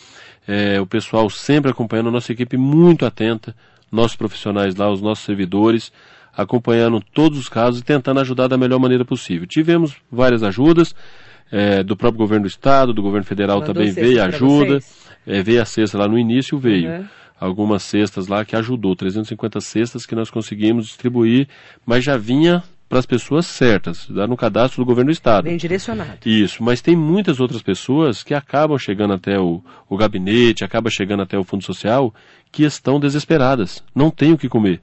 [0.48, 3.56] É, o pessoal sempre acompanhando, a nossa equipe muito atenta,
[3.92, 5.92] nossos profissionais lá, os nossos servidores,
[6.36, 9.46] acompanhando todos os casos e tentando ajudar da melhor maneira possível.
[9.46, 10.96] Tivemos várias ajudas,
[11.52, 14.80] é, do próprio governo do estado, do governo federal Mandou também veio ajuda,
[15.28, 16.90] é, veio a cesta lá no início, veio.
[16.90, 17.06] Uhum.
[17.40, 21.48] Algumas cestas lá que ajudou, 350 cestas que nós conseguimos distribuir,
[21.86, 25.46] mas já vinha para as pessoas certas, dá no cadastro do governo do estado.
[25.46, 26.20] Bem direcionado.
[26.26, 31.24] Isso, mas tem muitas outras pessoas que acabam chegando até o, o gabinete, acabam chegando
[31.24, 32.14] até o fundo social,
[32.52, 34.82] que estão desesperadas, não têm o que comer.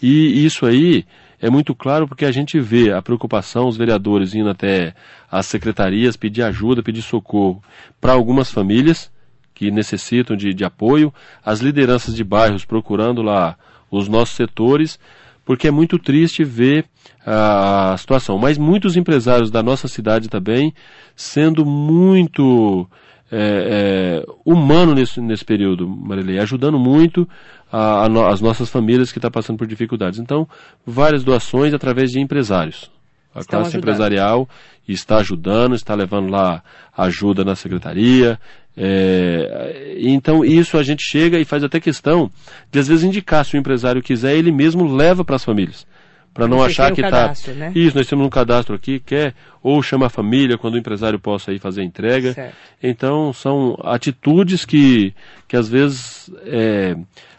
[0.00, 1.06] E isso aí
[1.40, 4.94] é muito claro porque a gente vê a preocupação, os vereadores indo até
[5.30, 7.62] as secretarias pedir ajuda, pedir socorro
[8.00, 9.10] para algumas famílias
[9.54, 11.12] que necessitam de, de apoio,
[11.44, 13.56] as lideranças de bairros procurando lá
[13.90, 14.98] os nossos setores,
[15.44, 16.84] porque é muito triste ver
[17.26, 18.38] a, situação.
[18.38, 20.72] Mas muitos empresários da nossa cidade também
[21.16, 22.88] sendo muito
[23.32, 27.28] é, é, humano nesse, nesse período, Marilei, ajudando muito
[27.70, 30.18] a, a, as nossas famílias que estão tá passando por dificuldades.
[30.18, 30.48] Então,
[30.86, 32.90] várias doações através de empresários.
[33.34, 33.82] A Estão classe ajudando.
[33.82, 34.48] empresarial
[34.88, 36.62] está ajudando, está levando lá
[36.96, 38.38] ajuda na secretaria,
[38.80, 42.30] é, então isso a gente chega e faz até questão
[42.70, 45.84] de às vezes indicar se o empresário quiser, ele mesmo leva para as famílias.
[46.32, 47.32] Para não achar que está.
[47.56, 47.72] Né?
[47.74, 51.52] Isso, nós temos um cadastro aqui, quer, ou chama a família quando o empresário possa
[51.52, 52.32] ir fazer a entrega.
[52.32, 52.54] Certo.
[52.80, 55.12] Então são atitudes que,
[55.48, 56.96] que às vezes é,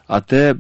[0.10, 0.56] até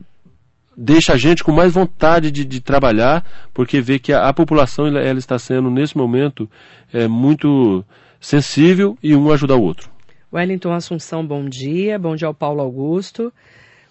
[0.77, 4.85] deixa a gente com mais vontade de, de trabalhar, porque vê que a, a população
[4.85, 6.47] ela, ela, está sendo, nesse momento,
[6.93, 7.83] é, muito
[8.21, 9.89] sensível e um ajuda o outro.
[10.31, 11.97] Wellington Assunção, bom dia.
[11.97, 13.33] Bom dia ao Paulo Augusto.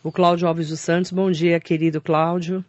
[0.04, 2.64] O Cláudio Alves dos Santos, bom dia, querido Cláudio.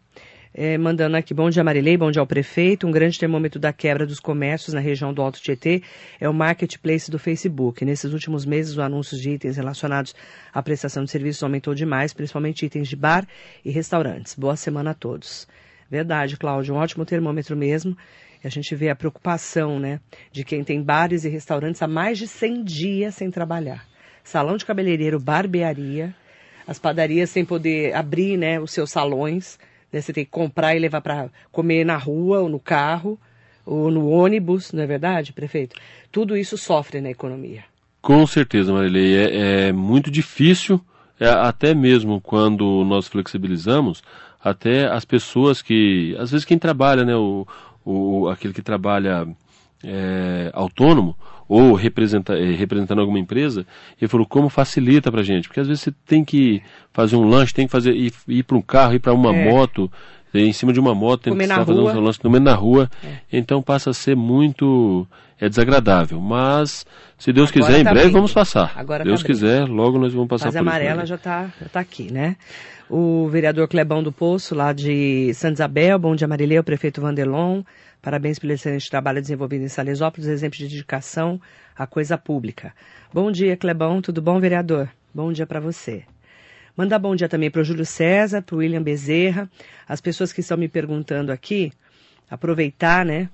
[0.52, 2.88] É, mandando aqui, bom dia Marilei, bom dia ao prefeito.
[2.88, 5.84] Um grande termômetro da quebra dos comércios na região do Alto Tietê
[6.20, 7.86] é o marketplace do Facebook.
[7.86, 10.16] Nesses últimos meses, o anúncio de itens relacionados
[10.52, 13.28] à prestação de serviços aumentou demais, principalmente itens de bar
[13.64, 14.34] e restaurantes.
[14.34, 15.48] Boa semana a todos.
[15.90, 17.96] Verdade, Cláudio, um ótimo termômetro mesmo.
[18.44, 20.00] A gente vê a preocupação, né,
[20.32, 23.86] de quem tem bares e restaurantes há mais de 100 dias sem trabalhar.
[24.24, 26.16] Salão de cabeleireiro, barbearia,
[26.66, 29.60] as padarias sem poder abrir, né, os seus salões.
[29.91, 33.19] Né, você tem que comprar e levar para comer na rua ou no carro
[33.65, 35.75] ou no ônibus, não é verdade, prefeito?
[36.12, 37.63] Tudo isso sofre na economia.
[38.02, 39.15] Com certeza, Marilei.
[39.15, 40.82] É, é muito difícil,
[41.19, 44.02] é, até mesmo quando nós flexibilizamos,
[44.41, 47.45] até as pessoas que, às vezes quem trabalha, né, o,
[47.86, 49.28] o, aquele que trabalha
[49.84, 51.15] é, autônomo
[51.50, 53.66] ou representa, é, representando alguma empresa,
[54.00, 56.62] ele falou como facilita para gente, porque às vezes você tem que
[56.94, 59.52] fazer um lanche, tem que fazer ir, ir para um carro, ir para uma é.
[59.52, 59.92] moto,
[60.32, 63.18] em cima de uma moto, tem que estar fazendo um lanche, comer na rua, é.
[63.34, 65.08] então passa a ser muito
[65.42, 66.86] é desagradável, mas
[67.18, 68.74] se Deus Agora quiser, tá em breve vamos passar.
[68.76, 72.12] Agora Deus tá quiser, logo nós vamos passar Mas a amarela já está tá aqui,
[72.12, 72.36] né?
[72.90, 77.62] o vereador Clebão do Poço, lá de Santa Isabel, bom dia Marileu, prefeito Vandelon,
[78.02, 81.40] parabéns pelo excelente trabalho desenvolvido em Salesópolis, exemplo de dedicação
[81.76, 82.74] à coisa pública.
[83.14, 84.90] Bom dia, Clebão, tudo bom, vereador?
[85.14, 86.04] Bom dia para você.
[86.76, 89.50] Mandar bom dia também para o Júlio César, para o William Bezerra,
[89.88, 91.74] as pessoas que estão me perguntando aqui,
[92.30, 93.30] aproveitar, né,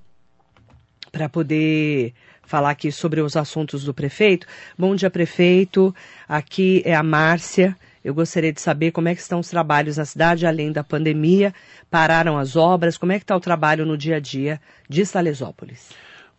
[1.12, 4.47] para poder falar aqui sobre os assuntos do prefeito.
[4.78, 5.93] Bom dia, prefeito.
[6.28, 7.75] Aqui é a Márcia.
[8.05, 11.51] Eu gostaria de saber como é que estão os trabalhos na cidade, além da pandemia,
[11.89, 15.89] pararam as obras, como é que está o trabalho no dia a dia de Salesópolis?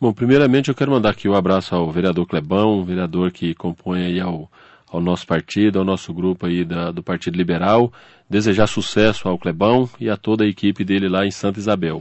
[0.00, 4.20] Bom, primeiramente eu quero mandar aqui um abraço ao vereador Clebão, vereador que compõe aí
[4.20, 4.48] ao,
[4.88, 7.92] ao nosso partido, ao nosso grupo aí da, do Partido Liberal,
[8.30, 12.00] desejar sucesso ao Clebão e a toda a equipe dele lá em Santa Isabel.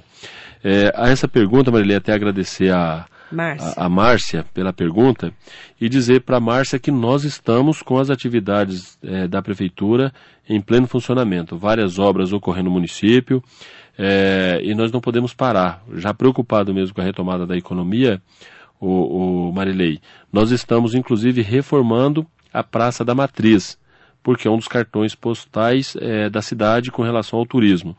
[0.64, 3.74] É, a essa pergunta, Marília, até agradecer a, Márcia.
[3.78, 5.34] A, a Márcia pela pergunta
[5.80, 10.14] e dizer para a Márcia que nós estamos com as atividades é, da prefeitura
[10.48, 11.58] em pleno funcionamento.
[11.58, 13.44] Várias obras ocorrendo no município
[13.98, 15.84] é, e nós não podemos parar.
[15.96, 18.22] Já preocupado mesmo com a retomada da economia,
[18.80, 20.00] o, o Marilei,
[20.32, 23.78] nós estamos inclusive reformando a Praça da Matriz,
[24.22, 27.96] porque é um dos cartões postais é, da cidade com relação ao turismo.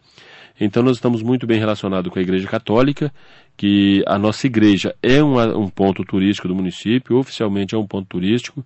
[0.59, 3.13] Então nós estamos muito bem relacionados com a Igreja Católica,
[3.57, 8.65] que a nossa igreja é um, ponto turístico do município, oficialmente é um ponto turístico.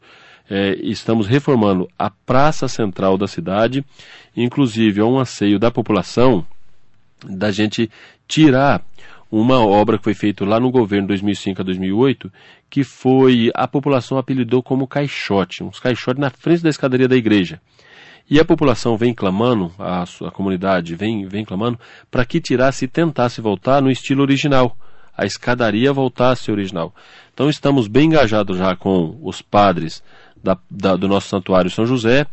[0.48, 3.84] É, estamos reformando a praça central da cidade,
[4.36, 6.44] inclusive é um anseio da população
[7.24, 7.88] da gente
[8.26, 8.82] tirar
[9.30, 12.32] uma obra que foi feita lá no governo 2005 a 2008,
[12.68, 17.60] que foi a população apelidou como caixote, uns caixotes na frente da escadaria da igreja.
[18.30, 21.76] E a população vem clamando, a, a comunidade vem, vem clamando,
[22.08, 24.76] para que tirasse e tentasse voltar no estilo original.
[25.16, 26.94] A escadaria voltasse original.
[27.34, 30.00] Então estamos bem engajados já com os padres
[30.40, 32.24] da, da, do nosso santuário São José.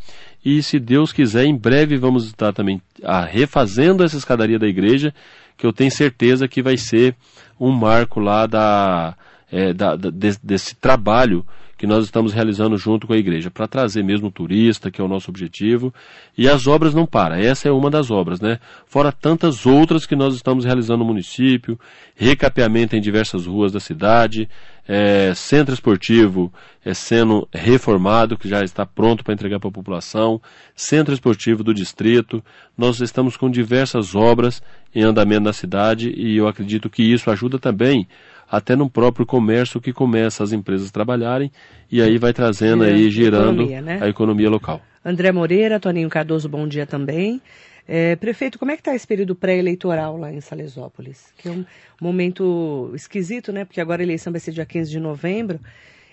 [0.44, 5.12] E se Deus quiser, em breve vamos estar também a, refazendo essa escadaria da igreja,
[5.56, 7.16] que eu tenho certeza que vai ser
[7.58, 9.16] um marco lá da,
[9.50, 11.44] é, da, da desse trabalho
[11.78, 15.04] que nós estamos realizando junto com a igreja, para trazer mesmo o turista, que é
[15.04, 15.94] o nosso objetivo.
[16.36, 18.58] E as obras não param, essa é uma das obras, né?
[18.84, 21.78] Fora tantas outras que nós estamos realizando no município,
[22.16, 24.48] recapeamento em diversas ruas da cidade,
[24.88, 26.52] é, centro esportivo
[26.84, 30.42] é, sendo reformado, que já está pronto para entregar para a população,
[30.74, 32.42] centro esportivo do distrito.
[32.76, 34.60] Nós estamos com diversas obras
[34.92, 38.08] em andamento na cidade e eu acredito que isso ajuda também
[38.50, 41.52] até no próprio comércio que começa as empresas a trabalharem
[41.90, 43.98] e aí vai trazendo aí, girando economia, né?
[44.00, 44.80] a economia local.
[45.04, 47.40] André Moreira, Toninho Cardoso, bom dia também.
[47.86, 51.32] É, prefeito, como é que está esse período pré-eleitoral lá em Salesópolis?
[51.38, 51.64] Que é um
[51.98, 53.64] momento esquisito, né?
[53.64, 55.58] Porque agora a eleição vai ser dia 15 de novembro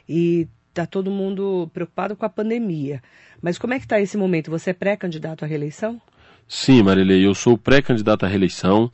[0.07, 3.01] e está todo mundo preocupado com a pandemia.
[3.41, 4.49] Mas como é que está esse momento?
[4.51, 6.01] Você é pré-candidato à reeleição?
[6.47, 8.89] Sim, Marilei, eu sou pré-candidato à reeleição.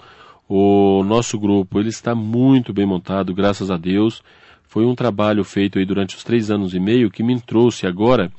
[0.53, 4.21] O nosso grupo ele está muito bem montado, graças a Deus.
[4.67, 8.29] Foi um trabalho feito aí durante os três anos e meio que me trouxe agora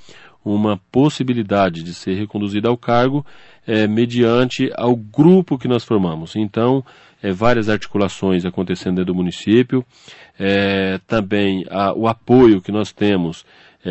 [0.44, 3.24] uma possibilidade de ser reconduzido ao cargo
[3.66, 6.36] é, mediante ao grupo que nós formamos.
[6.36, 6.84] Então,
[7.22, 9.82] é, várias articulações acontecendo dentro do município,
[10.38, 13.42] é, também a, o apoio que nós temos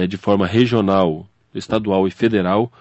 [0.07, 2.71] de forma regional, estadual e federal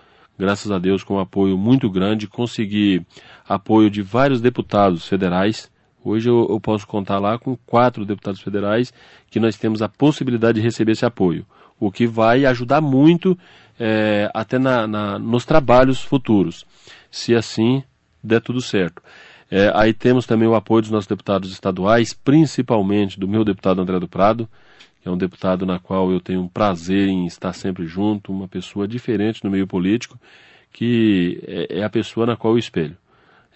[0.40, 3.04] graças a Deus, com um apoio muito grande, consegui
[3.46, 5.70] apoio de vários deputados federais.
[6.02, 8.90] Hoje eu, eu, posso contar lá com quatro deputados federais
[9.30, 11.44] que nós temos a possibilidade de receber esse apoio,
[11.78, 13.38] o que vai ajudar muito
[13.78, 16.64] é, até na, na, nos trabalhos futuros,
[17.10, 17.82] se assim
[18.24, 19.02] der tudo certo.
[19.50, 24.00] É, aí temos também o apoio dos nossos deputados estaduais, principalmente do meu deputado André
[24.00, 24.48] do Prado,
[25.04, 28.86] é um deputado na qual eu tenho um prazer em estar sempre junto, uma pessoa
[28.86, 30.18] diferente no meio político,
[30.72, 32.96] que é, é a pessoa na qual eu espelho.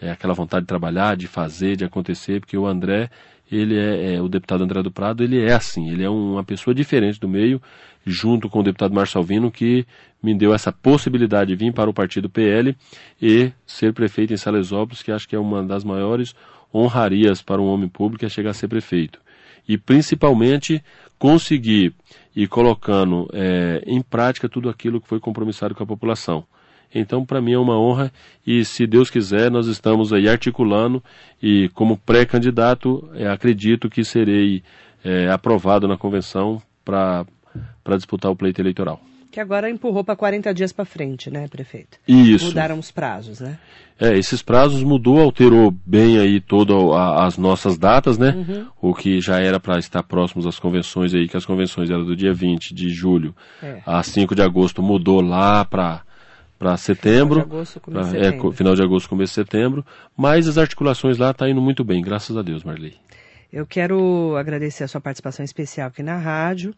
[0.01, 3.11] É aquela vontade de trabalhar, de fazer, de acontecer, porque o André,
[3.51, 6.75] ele é, é, o deputado André do Prado, ele é assim, ele é uma pessoa
[6.75, 7.61] diferente do meio,
[8.05, 9.87] junto com o deputado Márcio Salvino, que
[10.23, 12.77] me deu essa possibilidade de vir para o partido PL
[13.21, 16.35] e ser prefeito em Salesópolis, que acho que é uma das maiores
[16.75, 19.21] honrarias para um homem público é chegar a ser prefeito.
[19.67, 20.83] E principalmente
[21.25, 21.95] conseguir
[22.37, 26.45] ir colocando é, em prática tudo aquilo que foi compromissado com a população.
[26.95, 28.13] Então, para mim é uma honra
[28.47, 31.03] e, se Deus quiser, nós estamos aí articulando
[31.43, 34.63] e, como pré-candidato, é, acredito que serei
[35.03, 37.25] é, aprovado na convenção para
[37.97, 39.01] disputar o pleito eleitoral
[39.35, 41.99] que agora empurrou para 40 dias para frente, né, prefeito?
[42.07, 42.47] Isso.
[42.47, 43.59] Mudaram os prazos, né?
[43.99, 46.77] É, esses prazos mudou, alterou bem aí todas
[47.19, 48.31] as nossas datas, né?
[48.31, 48.67] Uhum.
[48.81, 52.15] O que já era para estar próximos às convenções aí, que as convenções eram do
[52.15, 53.81] dia 20 de julho é.
[53.85, 56.03] a 5 de agosto, mudou lá para
[56.57, 58.49] para setembro, final de, agosto, pra, de setembro.
[58.49, 59.85] É, final de agosto, começo de setembro,
[60.17, 62.95] mas as articulações lá estão tá indo muito bem, graças a Deus, Marley.
[63.53, 66.73] Eu quero agradecer a sua participação especial aqui na rádio.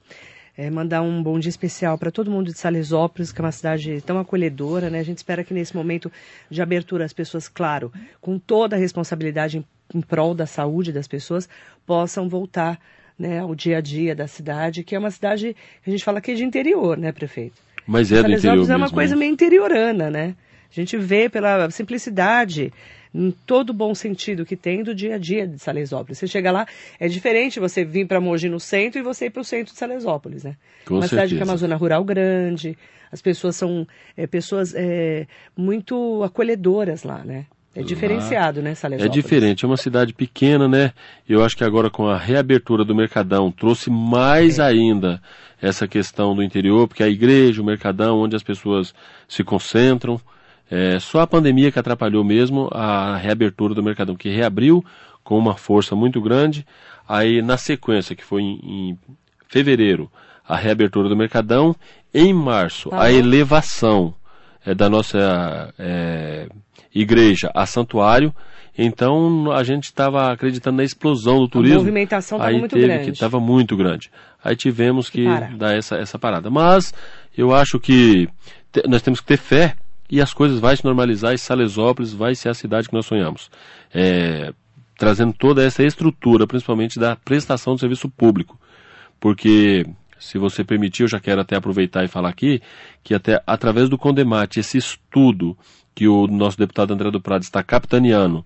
[0.58, 4.00] É, mandar um bom dia especial para todo mundo de Salesópolis, que é uma cidade
[4.00, 5.00] tão acolhedora, né?
[5.00, 6.10] A gente espera que nesse momento
[6.48, 7.92] de abertura as pessoas, claro,
[8.22, 11.46] com toda a responsabilidade em, em prol da saúde das pessoas,
[11.84, 12.80] possam voltar
[13.18, 16.20] né, ao dia a dia da cidade, que é uma cidade que a gente fala
[16.20, 17.56] que é de interior, né, prefeito?
[17.86, 20.34] Mas é do interior é uma coisa meio interiorana, né?
[20.70, 22.72] A gente vê pela simplicidade
[23.16, 26.18] em todo bom sentido que tem do dia a dia de Salesópolis.
[26.18, 26.66] Você chega lá,
[27.00, 29.78] é diferente você vir para Mogi no centro e você ir para o centro de
[29.78, 30.56] Salesópolis, né?
[30.84, 31.22] Com uma certeza.
[31.22, 32.76] cidade que é uma zona rural grande,
[33.10, 33.86] as pessoas são
[34.16, 37.46] é, pessoas é, muito acolhedoras lá, né?
[37.74, 39.22] É diferenciado, né, É Salesópolis?
[39.22, 40.92] diferente, é uma cidade pequena, né?
[41.28, 44.62] Eu acho que agora com a reabertura do Mercadão trouxe mais É.
[44.62, 45.20] ainda
[45.60, 48.94] essa questão do interior, porque a igreja, o Mercadão, onde as pessoas
[49.28, 50.18] se concentram.
[50.70, 54.84] É, só a pandemia que atrapalhou mesmo a reabertura do Mercadão, que reabriu
[55.22, 56.66] com uma força muito grande.
[57.08, 58.98] Aí na sequência, que foi em, em
[59.48, 60.10] fevereiro,
[60.46, 61.74] a reabertura do Mercadão.
[62.12, 64.14] Em março, Tá a elevação
[64.64, 66.48] é, da nossa é,
[66.94, 68.34] igreja a santuário.
[68.78, 71.78] Então a gente estava acreditando na explosão do turismo.
[71.78, 73.04] movimentação estava muito grande.
[73.04, 74.10] que estava muito grande.
[74.44, 76.50] Aí tivemos que, Que dar essa, essa parada.
[76.50, 76.92] Mas
[77.36, 78.28] eu acho que
[78.72, 79.74] te- nós temos que ter fé
[80.10, 83.50] e as coisas vão se normalizar e Salesópolis vai ser a cidade que nós sonhamos.
[83.92, 84.52] É,
[84.96, 88.58] trazendo toda essa estrutura, principalmente da prestação do serviço público.
[89.20, 89.86] Porque,
[90.18, 92.60] se você permitir, eu já quero até aproveitar e falar aqui,
[93.02, 95.56] que até através do Condemate, esse estudo
[95.94, 98.44] que o nosso deputado André do Prado está capitaneando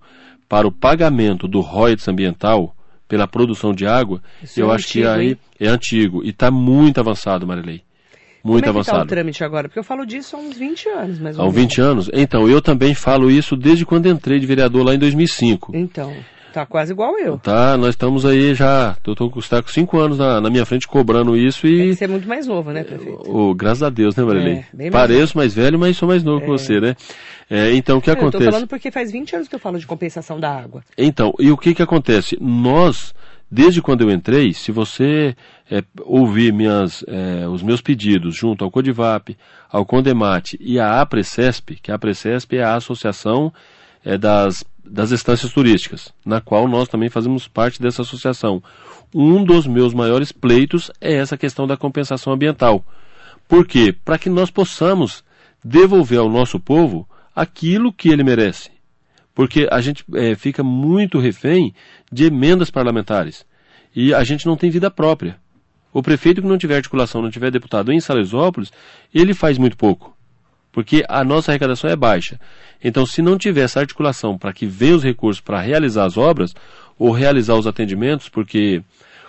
[0.48, 2.74] para o pagamento do royalties ambiental
[3.08, 5.38] pela produção de água, Isso eu é acho que antigo, aí hein?
[5.58, 7.82] é antigo e está muito avançado, Marilei.
[8.42, 9.08] Muito Como é que tá o avançado.
[9.08, 9.68] trâmite agora?
[9.68, 11.68] Porque eu falo disso há uns 20 anos, mais ou Há uns menos.
[11.70, 12.10] 20 anos?
[12.12, 15.72] Então, eu também falo isso desde quando entrei de vereador lá em 2005.
[15.74, 16.12] Então,
[16.52, 17.38] tá quase igual eu.
[17.38, 20.64] Tá, nós estamos aí já, eu tô com, está com cinco anos na, na minha
[20.64, 23.22] frente cobrando isso Tem e, que ser muito mais novo, né, prefeito?
[23.26, 24.64] oh, graças a Deus, né, Marilei?
[24.78, 26.96] É, Pareço mais velho, mas sou mais novo que você, né?
[27.48, 28.44] É, então, o que eu tô acontece?
[28.50, 30.82] falando porque faz 20 anos que eu falo de compensação da água.
[30.96, 32.38] Então, e o que que acontece?
[32.40, 33.12] Nós,
[33.50, 35.34] desde quando eu entrei, se você
[35.70, 39.36] é, ouvir minhas, é, os meus pedidos junto ao Codivap,
[39.68, 43.52] ao Condemate e à APRECESP, que a APRECESP é a Associação
[44.04, 48.62] é, das, das Estâncias Turísticas, na qual nós também fazemos parte dessa associação.
[49.12, 52.84] Um dos meus maiores pleitos é essa questão da compensação ambiental.
[53.48, 53.92] Por quê?
[54.04, 55.24] Para que nós possamos
[55.64, 58.70] devolver ao nosso povo aquilo que ele merece
[59.40, 61.72] porque a gente eh, fica muito refém
[62.10, 63.44] de emendas parlamentares
[63.94, 65.38] e a gente não tem vida própria.
[65.92, 68.72] O prefeito que não tiver articulação, não tiver deputado em Salesópolis,
[69.12, 70.16] ele faz muito pouco,
[70.70, 72.38] porque a nossa arrecadação é baixa.
[72.82, 76.54] Então, se não tiver essa articulação para que venham os recursos para realizar as obras
[76.98, 78.82] ou realizar os atendimentos, porque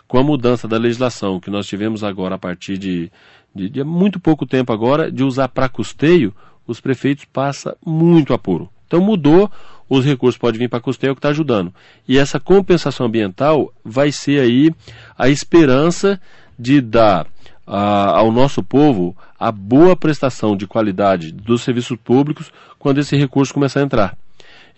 [0.08, 3.12] com a mudança da legislação que nós tivemos agora a partir de,
[3.56, 6.34] de, de muito pouco tempo agora, de usar para custeio,
[6.68, 8.70] os prefeitos passam muito apuro.
[8.86, 9.50] Então mudou,
[9.92, 11.74] os recursos podem vir para custeio, é que está ajudando.
[12.08, 14.72] E essa compensação ambiental vai ser aí
[15.18, 16.18] a esperança
[16.58, 17.28] de dar
[17.68, 23.54] ah, ao nosso povo a boa prestação de qualidade dos serviços públicos quando esse recurso
[23.54, 24.18] começar a entrar.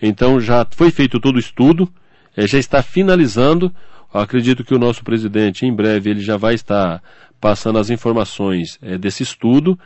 [0.02, 1.88] Então já foi feito todo o estudo,
[2.36, 3.72] eh, já está finalizando.
[4.12, 7.04] Acredito que o nosso presidente, em breve, ele já vai estar
[7.40, 9.78] passando as informações eh, desse estudo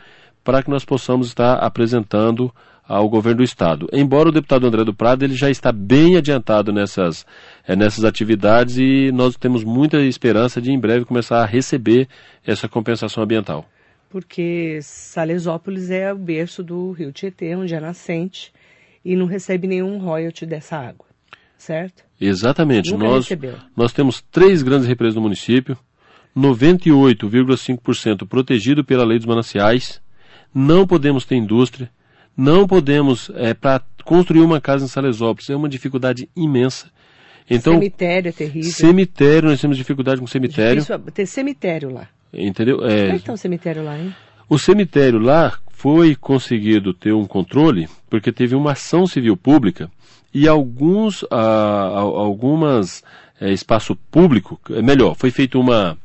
[0.42, 2.50] para que nós possamos estar apresentando
[2.88, 3.86] ao governo do estado.
[3.92, 7.26] Embora o deputado André do Prado ele já está bem adiantado nessas,
[7.66, 12.08] eh, nessas atividades e nós temos muita esperança de em breve começar a receber
[12.46, 13.68] essa compensação ambiental.
[14.08, 18.50] Porque Salesópolis é o berço do rio Tietê, onde é nascente,
[19.04, 21.04] e não recebe nenhum royalty dessa água,
[21.58, 22.02] certo?
[22.18, 22.90] Exatamente.
[22.90, 23.56] Nunca Nós, recebeu.
[23.76, 25.76] nós temos três grandes represas no município,
[26.34, 30.00] 98,5% protegido pela lei dos mananciais,
[30.54, 31.90] não podemos ter indústria,
[32.38, 36.86] não podemos, é, para construir uma casa em Salesópolis, é uma dificuldade imensa.
[37.50, 38.70] Então, cemitério é terrível.
[38.70, 42.06] cemitério, nós temos dificuldade com cemitério, Difícil ter cemitério lá.
[42.32, 42.76] entendeu?
[42.78, 44.14] Como É, é que tá o cemitério lá, hein?
[44.48, 49.90] o cemitério lá foi conseguido ter um controle porque teve uma ação civil pública
[50.32, 53.02] e alguns, ah, algumas
[53.40, 55.96] eh, espaço público, é melhor, foi feito uma,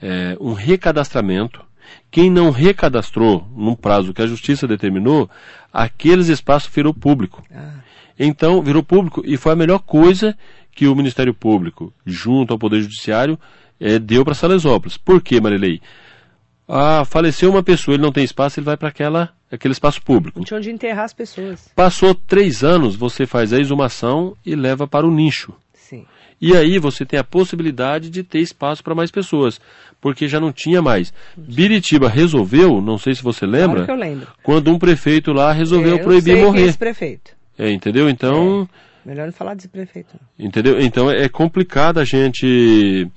[0.00, 1.65] eh, um recadastramento.
[2.10, 5.28] Quem não recadastrou num prazo que a justiça determinou,
[5.72, 7.42] aqueles espaços virou público.
[7.54, 7.80] Ah,
[8.18, 10.36] Então, virou público e foi a melhor coisa
[10.72, 13.38] que o Ministério Público, junto ao Poder Judiciário,
[13.80, 14.96] eh, deu para Salesópolis.
[14.96, 15.80] Por quê, Marilei?
[16.68, 20.38] Ah, faleceu uma pessoa, ele não tem espaço, ele vai para aquela aquele espaço público.
[20.40, 21.70] não tinha onde enterrar as pessoas.
[21.74, 25.52] Passou três anos, você faz a exumação e leva para o nicho.
[26.40, 29.58] E aí você tem a possibilidade de ter espaço para mais pessoas,
[30.00, 31.12] porque já não tinha mais.
[31.36, 34.26] Biritiba resolveu, não sei se você Claro lembra, que eu lembro.
[34.42, 36.62] quando um prefeito lá resolveu É, eu proibir sei é morrer.
[36.66, 37.30] esse prefeito.
[37.58, 38.08] É, entendeu?
[38.10, 38.68] Então,
[39.04, 40.08] Melhor não falar desse prefeito.
[40.38, 40.46] não.
[40.46, 40.78] entendeu?
[40.80, 43.08] Então é complicado a gente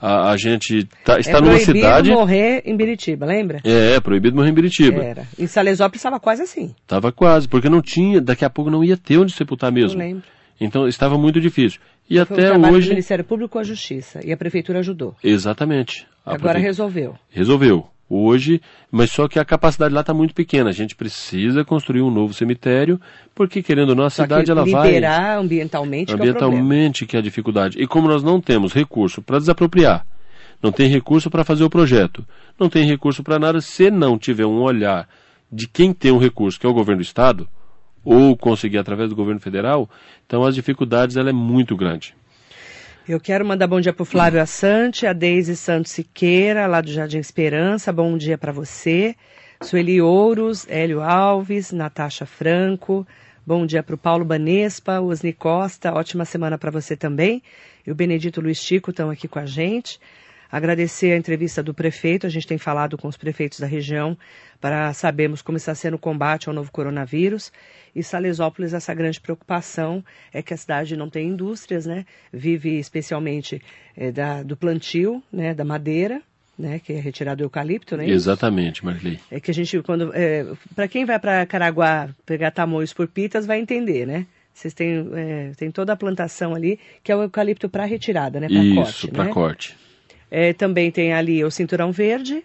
[0.00, 3.60] a, a gente tá- está é numa proibido cidade morrer em Biritiba, lembra?
[3.64, 5.02] é, é proibido morrer em Biritiba.
[5.02, 5.26] Era.
[5.38, 6.74] Em Salesópolis estava quase assim.
[6.86, 9.98] Tava quase, porque não tinha, daqui a pouco não ia ter onde sepultar Eu mesmo.
[9.98, 10.22] lembro.
[10.60, 11.80] Então estava muito difícil.
[12.10, 14.20] E Foi um até do hoje, Ministério Público com a Justiça.
[14.24, 15.14] E a Prefeitura ajudou.
[15.22, 16.06] exatamente.
[16.24, 17.14] Agora prefe- resolveu.
[17.30, 17.86] resolveu.
[18.10, 20.70] Hoje, mas só que a capacidade lá está muito pequena.
[20.70, 22.98] A gente precisa construir um novo cemitério,
[23.34, 24.86] porque querendo ou não, a Só cidade ela vai.
[24.86, 26.18] liberar ambientalmente, que é o.
[26.18, 27.78] Ambientalmente que é a dificuldade.
[27.80, 30.06] E como nós não temos recurso para desapropriar,
[30.62, 32.26] não tem recurso para fazer o projeto,
[32.58, 35.06] não tem recurso para nada, se não tiver um olhar
[35.52, 37.46] de quem tem um recurso, que é o governo do estado,
[38.04, 39.88] ou conseguir através do governo federal,
[40.26, 42.14] então as dificuldades ela é muito grande.
[43.08, 46.92] Eu quero mandar bom dia para o Flávio Assante, a Deise Santos Siqueira, lá do
[46.92, 47.90] Jardim Esperança.
[47.90, 49.16] Bom dia para você.
[49.62, 53.06] Sueli Ouros, Hélio Alves, Natasha Franco.
[53.46, 55.94] Bom dia para o Paulo Banespa, Osni Costa.
[55.94, 57.42] Ótima semana para você também.
[57.86, 59.98] E o Benedito Luiz Chico estão aqui com a gente.
[60.50, 62.26] Agradecer a entrevista do prefeito.
[62.26, 64.16] A gente tem falado com os prefeitos da região
[64.60, 67.52] para sabermos como está sendo o combate ao novo coronavírus.
[67.94, 72.06] E Salesópolis, essa grande preocupação é que a cidade não tem indústrias, né?
[72.32, 73.62] Vive especialmente
[73.96, 75.52] é, da, do plantio, né?
[75.52, 76.22] Da madeira,
[76.58, 78.08] né, que é retirado do eucalipto, né?
[78.08, 79.20] Exatamente, Marley.
[79.30, 80.44] É que a gente, quando, é,
[80.74, 84.26] para quem vai para Caraguá pegar tamoios por pitas, vai entender, né?
[84.52, 88.48] Vocês têm, é, tem toda a plantação ali, que é o eucalipto para retirada, né?
[88.48, 88.90] Para corte.
[88.90, 89.30] Isso, para né?
[89.32, 89.76] corte.
[90.30, 92.42] É, também tem ali o cinturão verde,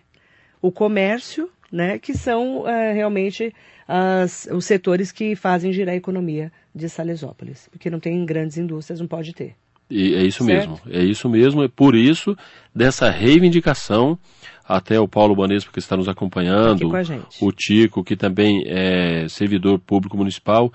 [0.61, 3.53] o comércio, né, que são é, realmente
[3.87, 8.99] as, os setores que fazem girar a economia de Salesópolis, porque não tem grandes indústrias,
[8.99, 9.55] não pode ter.
[9.89, 10.69] E é isso Certo.
[10.69, 12.35] mesmo, é isso mesmo, é por isso
[12.73, 14.17] dessa reivindicação
[14.65, 17.37] até o Paulo Banespa que está nos acompanhando, Aqui com a gente.
[17.41, 20.71] o Tico que também é servidor público municipal.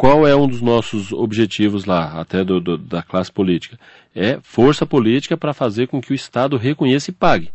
[0.00, 3.78] Qual é um dos nossos objetivos lá, até do, do- da classe política?
[4.16, 7.50] É força política para fazer com que o Estado reconheça e pague.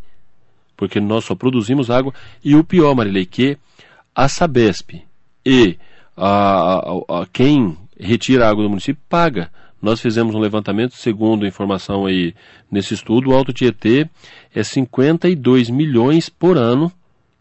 [0.77, 2.13] Porque nós só produzimos água.
[2.43, 3.57] E o pior, Marilei, que
[4.13, 5.01] a Sabesp
[5.43, 5.75] e
[6.15, 9.49] a, a- a- quem retira a água do município paga.
[9.81, 12.35] Nós fizemos um levantamento, segundo a informação aí
[12.69, 14.07] nesse estudo, o Alto Tietê
[14.53, 16.91] é 52 milhões por ano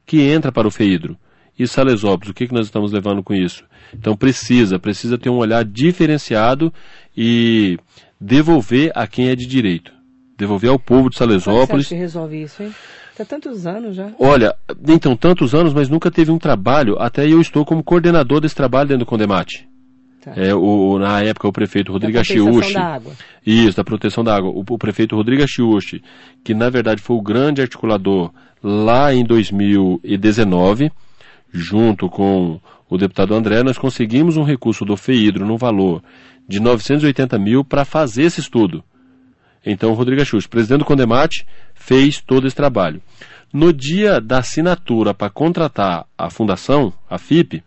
[0.06, 1.14] que entra para o FEIDRO.
[1.58, 3.64] E Salesópolis, o que, que nós estamos levando com isso?
[3.92, 6.72] Então precisa, precisa ter um olhar diferenciado
[7.16, 7.78] e
[8.20, 9.92] devolver a quem é de direito.
[10.36, 11.88] Devolver ao povo de Como é Salesópolis.
[11.88, 12.74] que resolve isso, hein?
[13.16, 14.10] Tá tantos anos já.
[14.18, 14.52] Olha,
[14.88, 18.88] então, tantos anos, mas nunca teve um trabalho, até eu estou como coordenador desse trabalho
[18.88, 19.68] dentro do Condemate.
[20.20, 20.32] Tá.
[20.34, 22.72] É, o, na época, o prefeito Rodrigo Achiuchi.
[22.72, 23.12] da água.
[23.46, 24.50] Isso, da proteção da água.
[24.50, 26.02] O, o prefeito Rodrigo Achiuchi,
[26.42, 28.32] que na verdade foi o grande articulador
[28.62, 30.90] lá em 2019,
[31.54, 36.02] junto com o deputado André, nós conseguimos um recurso do FEIDRO no valor
[36.48, 38.82] de 980 mil para fazer esse estudo.
[39.64, 43.00] Então, Rodrigo Achiuchi, presidente do Condemate, fez todo esse trabalho.
[43.52, 47.62] No dia da assinatura para contratar a fundação, a FIP,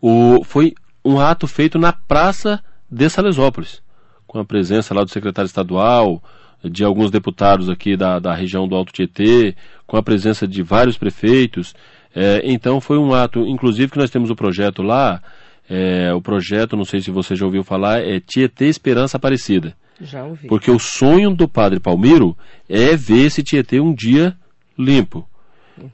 [0.00, 3.82] o, foi um ato feito na Praça de Salesópolis,
[4.26, 6.22] com a presença lá do secretário estadual,
[6.64, 9.56] de alguns deputados aqui da, da região do Alto Tietê,
[9.86, 11.74] com a presença de vários prefeitos.
[12.14, 15.22] É, então foi um ato, inclusive que nós temos o projeto lá,
[15.68, 19.74] é, o projeto, não sei se você já ouviu falar, é Tietê Esperança Aparecida.
[20.00, 20.48] Já ouvi.
[20.48, 22.36] Porque o sonho do padre Palmiro
[22.68, 24.34] é ver esse Tietê um dia
[24.78, 25.26] limpo.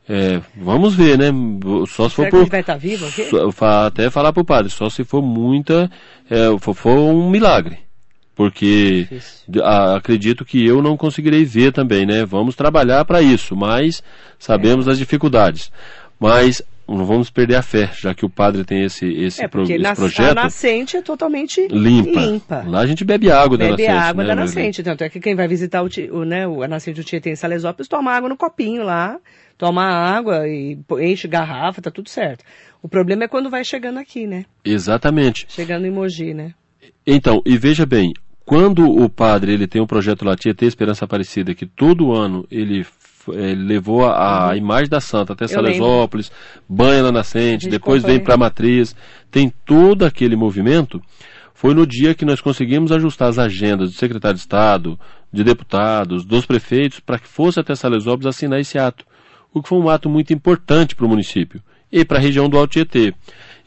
[0.08, 1.26] É, vamos ver, né?
[1.88, 2.46] Só se for Será por.
[2.48, 3.22] vai estar vivo aqui?
[3.86, 5.88] Até falar pro padre, só se for muita.
[6.30, 7.78] É, for, for um milagre.
[8.34, 9.06] Porque
[9.62, 12.24] a- acredito que eu não conseguirei ver também, né?
[12.24, 14.02] Vamos trabalhar para isso, mas
[14.38, 14.90] sabemos É.
[14.90, 15.70] das dificuldades.
[16.18, 19.64] Mas não vamos perder a fé, já que o padre tem esse, esse, É, pro-
[19.64, 22.20] esse nas- a projeto nascente é totalmente limpa.
[22.20, 22.64] limpa.
[22.66, 23.90] Lá a gente bebe água da Bebe nascente.
[23.90, 24.82] a água né, da nascente.
[24.82, 27.36] Tanto é que quem vai visitar o, o, né, o- a nascente do Tietê em
[27.36, 29.18] Salesópolis toma água no copinho lá,
[29.58, 32.44] toma água e enche garrafa, tá tudo certo.
[32.82, 34.44] O problema é quando vai chegando aqui, né?
[34.64, 35.44] Exatamente.
[35.48, 36.54] Chegando em Mogi, né?
[37.04, 38.12] Então, e veja bem,
[38.44, 42.84] quando o padre ele tem um projeto lá, Tietê Esperança Aparecida, que todo ano ele
[43.26, 46.30] f- eh, levou a, a imagem da Santa até Salesópolis,
[46.68, 48.94] banha na nascente, depois vem para a matriz,
[49.30, 51.00] tem todo aquele movimento.
[51.54, 54.98] Foi no dia que nós conseguimos ajustar as agendas do secretário de Estado,
[55.32, 59.04] de deputados, dos prefeitos, para que fosse até Salesópolis assinar esse ato.
[59.52, 62.58] O que foi um ato muito importante para o município e para a região do
[62.58, 63.14] Alto Tietê.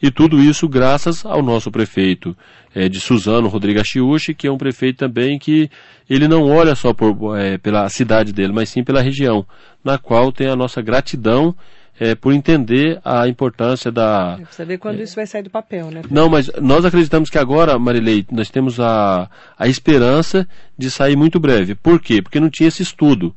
[0.02, 2.36] E tudo isso graças ao nosso prefeito
[2.74, 5.70] eh, de Suzano, Rodrigo Achiuchi, que é um prefeito também que
[6.08, 9.46] ele não olha só por, eh, pela cidade dele, mas sim pela região,
[9.84, 11.54] na qual tem a nossa gratidão
[11.98, 15.90] eh, por entender a importância da, É, Precisa ver quando isso vai sair do papel,
[15.90, 16.00] né?
[16.10, 19.28] não, mas nós acreditamos que agora, Marilei, nós temos a,
[19.58, 20.48] a esperança
[20.78, 21.74] de sair muito breve.
[21.74, 22.22] Por quê?
[22.22, 23.34] Porque não tinha esse estudo.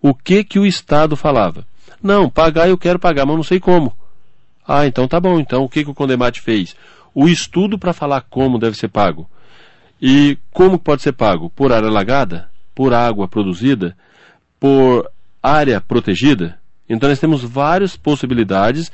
[0.00, 1.66] O que que o Estado falava?
[2.02, 3.92] Não, pagar eu quero pagar, mas não sei como.
[4.66, 5.38] Ah, então tá bom.
[5.38, 6.76] Então o que que o Condemate fez?
[7.14, 9.28] O estudo para falar como deve ser pago.
[10.00, 11.48] E como pode ser pago?
[11.50, 12.50] Por área alagada?
[12.74, 13.96] Por água produzida?
[14.60, 15.08] Por
[15.42, 16.58] área protegida?
[16.88, 18.92] Então nós temos várias possibilidades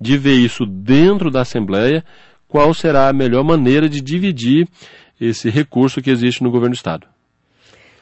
[0.00, 2.04] de ver isso dentro da Assembleia,
[2.46, 4.68] qual será a melhor maneira de dividir
[5.20, 7.06] esse recurso que existe no governo do Estado.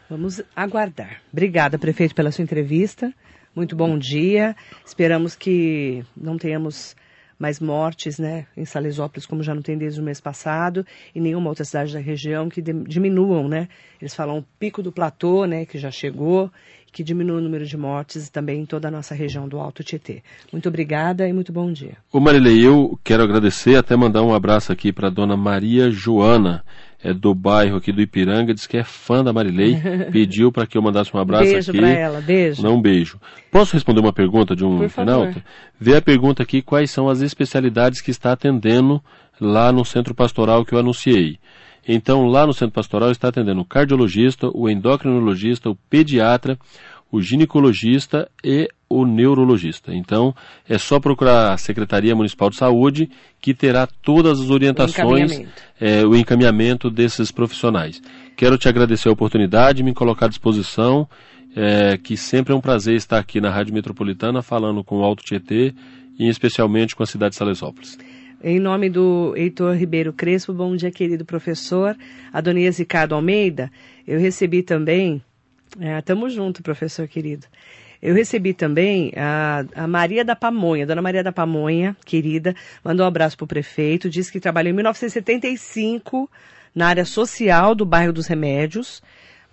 [0.08, 1.22] Vamos aguardar.
[1.32, 3.12] Obrigada, prefeito, pela sua entrevista.
[3.54, 4.54] Muito bom dia.
[4.84, 6.94] Esperamos que não tenhamos
[7.42, 11.48] mais mortes né, em Salesópolis, como já não tem desde o mês passado, e nenhuma
[11.48, 13.68] outra cidade da região que diminuam, né?
[14.00, 16.48] Eles falam o pico do platô, né, que já chegou,
[16.92, 20.22] que diminua o número de mortes também em toda a nossa região do Alto Tietê.
[20.52, 21.96] Muito obrigada e muito bom dia.
[22.12, 26.64] Ô Marilei, eu quero agradecer, até mandar um abraço aqui para dona Maria Joana,
[27.02, 29.76] é do bairro aqui do Ipiranga, diz que é fã da Marilei,
[30.12, 31.80] pediu para que eu mandasse um abraço beijo aqui.
[31.80, 32.62] Beijo para ela, beijo.
[32.62, 33.20] Não, um beijo.
[33.50, 35.42] Posso responder uma pergunta de um internauta?
[35.78, 39.02] Vê a pergunta aqui, quais são as especialidades que está atendendo
[39.40, 41.38] lá no centro pastoral que eu anunciei.
[41.86, 46.56] Então, lá no centro pastoral está atendendo o cardiologista, o endocrinologista, o pediatra,
[47.10, 49.94] o ginecologista e o neurologista.
[49.94, 50.34] Então,
[50.68, 55.62] é só procurar a Secretaria Municipal de Saúde que terá todas as orientações, o encaminhamento,
[55.80, 58.00] é, o encaminhamento desses profissionais.
[58.36, 61.08] Quero te agradecer a oportunidade, me colocar à disposição,
[61.54, 65.24] é, que sempre é um prazer estar aqui na Rádio Metropolitana falando com o Alto
[65.24, 65.74] Tietê
[66.18, 67.98] e especialmente com a cidade de Salesópolis.
[68.44, 71.96] Em nome do Heitor Ribeiro Crespo, bom dia, querido professor.
[72.32, 73.70] Adonias Ricardo Almeida,
[74.06, 75.22] eu recebi também
[75.80, 77.46] é, tamo junto, professor querido.
[78.02, 83.08] Eu recebi também a, a, Maria da Pamonha, Dona Maria da Pamonha, querida, mandou um
[83.08, 86.28] abraço para o prefeito, disse que trabalhou em 1975
[86.74, 89.00] na área social do bairro dos Remédios.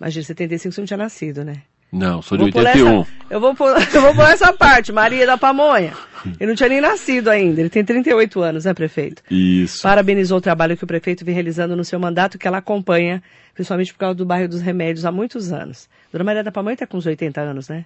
[0.00, 1.62] Mas de 75 você não tinha nascido, né?
[1.92, 3.00] Não, sou de 81.
[3.00, 5.92] Essa, eu, vou pôr, eu vou pôr essa parte, Maria da Pamonha.
[6.38, 9.22] Ele não tinha nem nascido ainda, ele tem 38 anos, né, prefeito?
[9.30, 9.82] Isso.
[9.82, 13.22] Parabenizou o trabalho que o prefeito vem realizando no seu mandato, que ela acompanha,
[13.54, 15.88] principalmente por causa do bairro dos Remédios, há muitos anos.
[16.12, 17.84] Dona Maria da Pamonha está com uns 80 anos, né?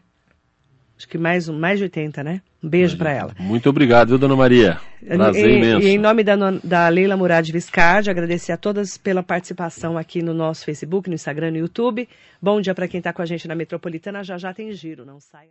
[0.96, 2.40] Acho que mais, mais de 80, né?
[2.62, 3.34] Um beijo para ela.
[3.38, 4.80] Muito obrigado, viu, dona Maria?
[5.06, 5.86] Prazer e, imenso.
[5.86, 10.32] E em nome da, da Leila Murad Viscardi, agradecer a todas pela participação aqui no
[10.32, 12.08] nosso Facebook, no Instagram, no YouTube.
[12.40, 14.24] Bom dia para quem está com a gente na Metropolitana.
[14.24, 15.50] Já já tem giro, não saia.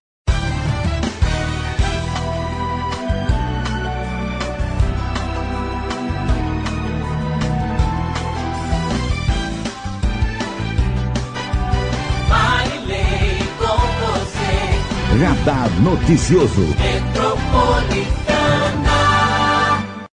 [15.20, 16.62] Radar Noticioso.
[16.80, 18.93] Metropolitana.